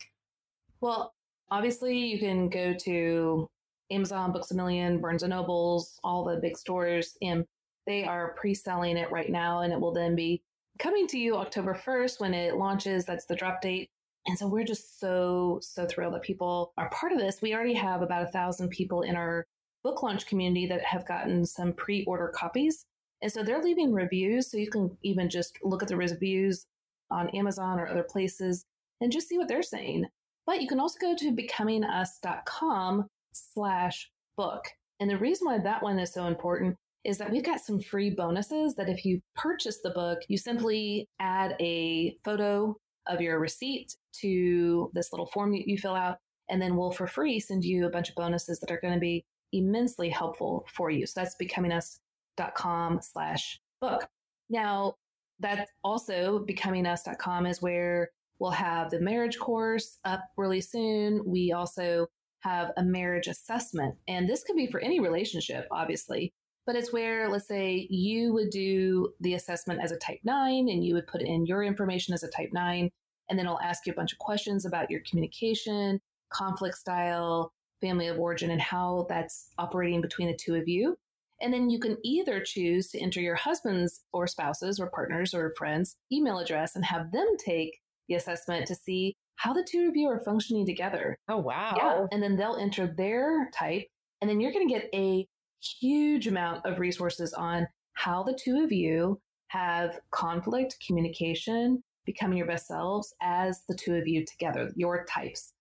[0.80, 1.14] Well,
[1.50, 3.48] obviously, you can go to
[3.90, 7.44] Amazon, Books a Million, Barnes and Nobles, all the big stores, and
[7.86, 9.60] they are pre selling it right now.
[9.60, 10.42] And it will then be
[10.78, 13.04] coming to you October 1st when it launches.
[13.04, 13.90] That's the drop date.
[14.26, 17.42] And so we're just so, so thrilled that people are part of this.
[17.42, 19.46] We already have about a thousand people in our
[19.84, 22.86] book launch community that have gotten some pre order copies.
[23.22, 24.50] And so they're leaving reviews.
[24.50, 26.66] So you can even just look at the reviews
[27.10, 28.64] on Amazon or other places
[29.00, 30.06] and just see what they're saying.
[30.46, 34.64] But you can also go to becomingus.com slash book.
[35.00, 38.10] And the reason why that one is so important is that we've got some free
[38.10, 42.76] bonuses that if you purchase the book, you simply add a photo
[43.06, 46.16] of your receipt to this little form that you fill out.
[46.48, 49.00] And then we'll for free send you a bunch of bonuses that are going to
[49.00, 49.24] be
[49.56, 51.06] immensely helpful for you.
[51.06, 54.06] So that's becomingus.com slash book.
[54.50, 54.94] Now,
[55.40, 61.22] that's also becomingus.com is where we'll have the marriage course up really soon.
[61.24, 62.06] We also
[62.40, 63.94] have a marriage assessment.
[64.06, 66.34] And this could be for any relationship, obviously
[66.66, 70.84] but it's where, let's say, you would do the assessment as a type nine and
[70.84, 72.90] you would put in your information as a type nine.
[73.28, 76.00] And then I'll ask you a bunch of questions about your communication,
[76.30, 80.96] conflict style, family of origin, and how that's operating between the two of you.
[81.40, 85.52] And then you can either choose to enter your husband's or spouse's or partner's or
[85.56, 89.96] friend's email address and have them take the assessment to see how the two of
[89.96, 91.18] you are functioning together.
[91.28, 91.74] Oh, wow.
[91.76, 92.06] Yeah.
[92.12, 93.86] And then they'll enter their type.
[94.20, 95.26] And then you're going to get a
[95.60, 102.46] huge amount of resources on how the two of you have conflict, communication, becoming your
[102.46, 105.53] best selves as the two of you together, your types.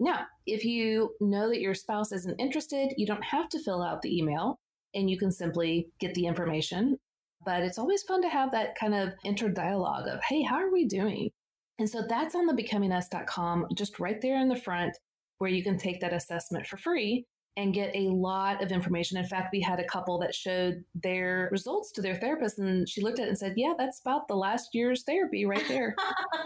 [0.00, 4.00] Now, if you know that your spouse isn't interested, you don't have to fill out
[4.00, 4.58] the email
[4.94, 6.96] and you can simply get the information.
[7.44, 10.72] But it's always fun to have that kind of inter dialogue of, hey, how are
[10.72, 11.30] we doing?
[11.78, 14.96] And so that's on the becomingus.com, just right there in the front,
[15.38, 17.26] where you can take that assessment for free
[17.56, 19.18] and get a lot of information.
[19.18, 23.02] In fact, we had a couple that showed their results to their therapist, and she
[23.02, 25.94] looked at it and said, Yeah, that's about the last year's therapy right there.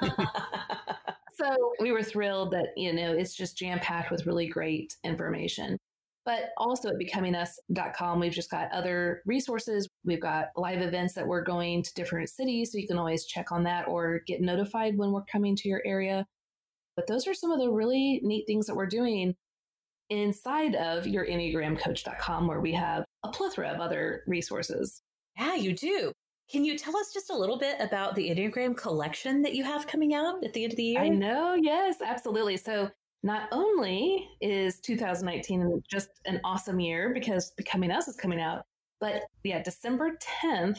[1.34, 5.78] so we were thrilled that, you know, it's just jam packed with really great information.
[6.24, 9.86] But also at becomingus.com, we've just got other resources.
[10.04, 13.52] We've got live events that we're going to different cities, so you can always check
[13.52, 16.24] on that or get notified when we're coming to your area.
[16.96, 19.34] But those are some of the really neat things that we're doing
[20.08, 25.02] inside of your enneagramcoach.com where we have a plethora of other resources.
[25.38, 26.12] Yeah, you do.
[26.50, 29.86] Can you tell us just a little bit about the Enneagram collection that you have
[29.86, 31.00] coming out at the end of the year?
[31.00, 32.56] I know, yes, absolutely.
[32.56, 32.90] So,
[33.22, 38.64] not only is 2019 just an awesome year because Becoming Us is coming out,
[39.00, 40.76] but yeah, December 10th,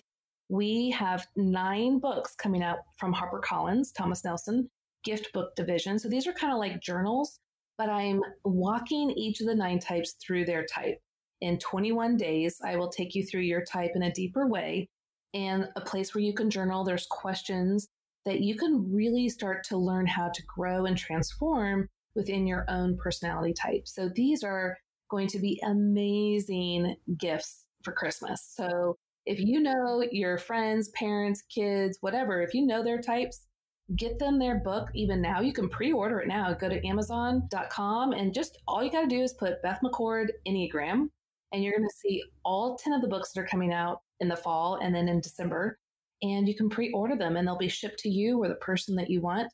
[0.50, 4.70] we have nine books coming out from HarperCollins, Thomas Nelson,
[5.04, 5.98] gift book division.
[5.98, 7.40] So, these are kind of like journals
[7.78, 11.00] but I'm walking each of the nine types through their type.
[11.42, 14.90] In 21 days, I will take you through your type in a deeper way
[15.36, 16.84] and a place where you can journal.
[16.84, 17.90] There's questions
[18.26, 22.98] that you can really start to learn how to grow and transform within your own
[22.98, 23.88] personality type.
[23.88, 24.78] So these are
[25.12, 28.50] going to be amazing gifts for Christmas.
[28.56, 33.42] So if you know your friends, parents, kids, whatever, if you know their types,
[33.96, 35.42] get them their book even now.
[35.42, 36.54] You can pre order it now.
[36.54, 41.10] Go to Amazon.com and just all you got to do is put Beth McCord Enneagram,
[41.52, 44.28] and you're going to see all 10 of the books that are coming out in
[44.28, 45.78] the fall and then in December.
[46.22, 48.96] And you can pre order them and they'll be shipped to you or the person
[48.96, 49.52] that you want.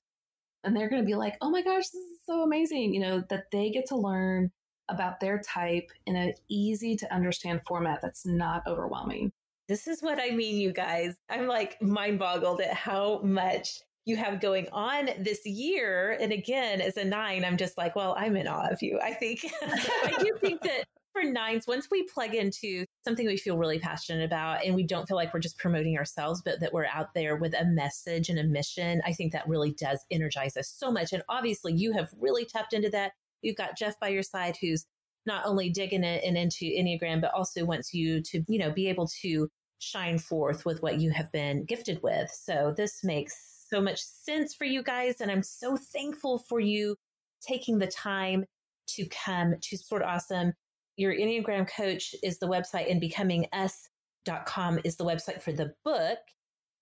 [0.63, 2.93] And they're going to be like, oh my gosh, this is so amazing.
[2.93, 4.51] You know, that they get to learn
[4.89, 9.31] about their type in an easy to understand format that's not overwhelming.
[9.67, 11.15] This is what I mean, you guys.
[11.29, 16.17] I'm like mind boggled at how much you have going on this year.
[16.19, 18.99] And again, as a nine, I'm just like, well, I'm in awe of you.
[19.01, 23.57] I think, I do think that for nines, once we plug into something we feel
[23.57, 26.85] really passionate about and we don't feel like we're just promoting ourselves, but that we're
[26.85, 30.73] out there with a message and a mission, I think that really does energize us
[30.75, 31.13] so much.
[31.13, 33.13] And obviously, you have really tapped into that.
[33.41, 34.85] You've got Jeff by your side who's
[35.25, 38.87] not only digging it and into Enneagram, but also wants you to, you know, be
[38.87, 39.49] able to
[39.79, 42.31] shine forth with what you have been gifted with.
[42.31, 45.21] So this makes so much sense for you guys.
[45.21, 46.95] And I'm so thankful for you
[47.41, 48.45] taking the time
[48.87, 50.53] to come to Sorta Awesome.
[51.01, 56.19] Your Enneagram coach is the website and becomingus.com is the website for the book.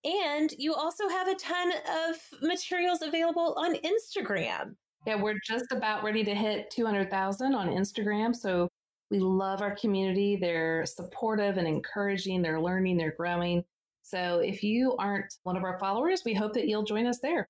[0.04, 4.74] And you also have a ton of materials available on Instagram.
[5.06, 8.36] Yeah, we're just about ready to hit 200,000 on Instagram.
[8.36, 8.68] So
[9.10, 10.36] we love our community.
[10.36, 12.42] They're supportive and encouraging.
[12.42, 13.64] They're learning, they're growing.
[14.02, 17.48] So if you aren't one of our followers, we hope that you'll join us there.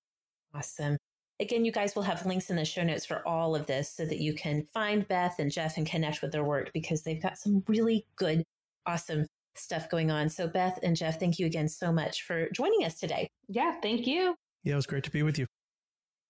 [0.55, 0.97] Awesome.
[1.41, 4.05] Again, you guys will have links in the show notes for all of this so
[4.05, 7.39] that you can find Beth and Jeff and connect with their work because they've got
[7.39, 8.45] some really good,
[8.87, 9.27] awesome
[9.57, 10.29] stuff going on.
[10.29, 13.31] So, Beth and Jeff, thank you again so much for joining us today.
[13.49, 14.35] Yeah, thank you.
[14.65, 15.47] Yeah, it was great to be with you.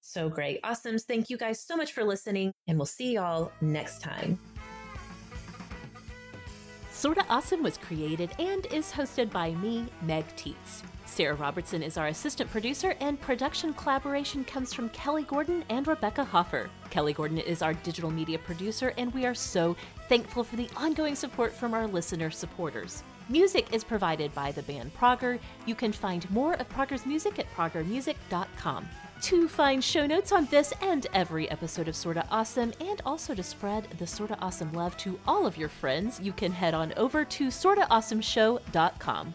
[0.00, 0.61] So great.
[0.62, 0.96] Awesome.
[0.96, 4.38] Thank you guys so much for listening, and we'll see y'all next time.
[6.92, 10.82] Sorta Awesome was created and is hosted by me, Meg Tietz.
[11.11, 16.22] Sarah Robertson is our assistant producer, and production collaboration comes from Kelly Gordon and Rebecca
[16.22, 16.70] Hoffer.
[16.88, 19.76] Kelly Gordon is our digital media producer, and we are so
[20.08, 23.02] thankful for the ongoing support from our listener supporters.
[23.28, 25.40] Music is provided by the band Prager.
[25.66, 28.88] You can find more of Prager's music at pragermusic.com.
[29.22, 33.42] To find show notes on this and every episode of Sorta Awesome, and also to
[33.42, 37.24] spread the Sorta Awesome love to all of your friends, you can head on over
[37.24, 39.34] to sortaawesomeshow.com.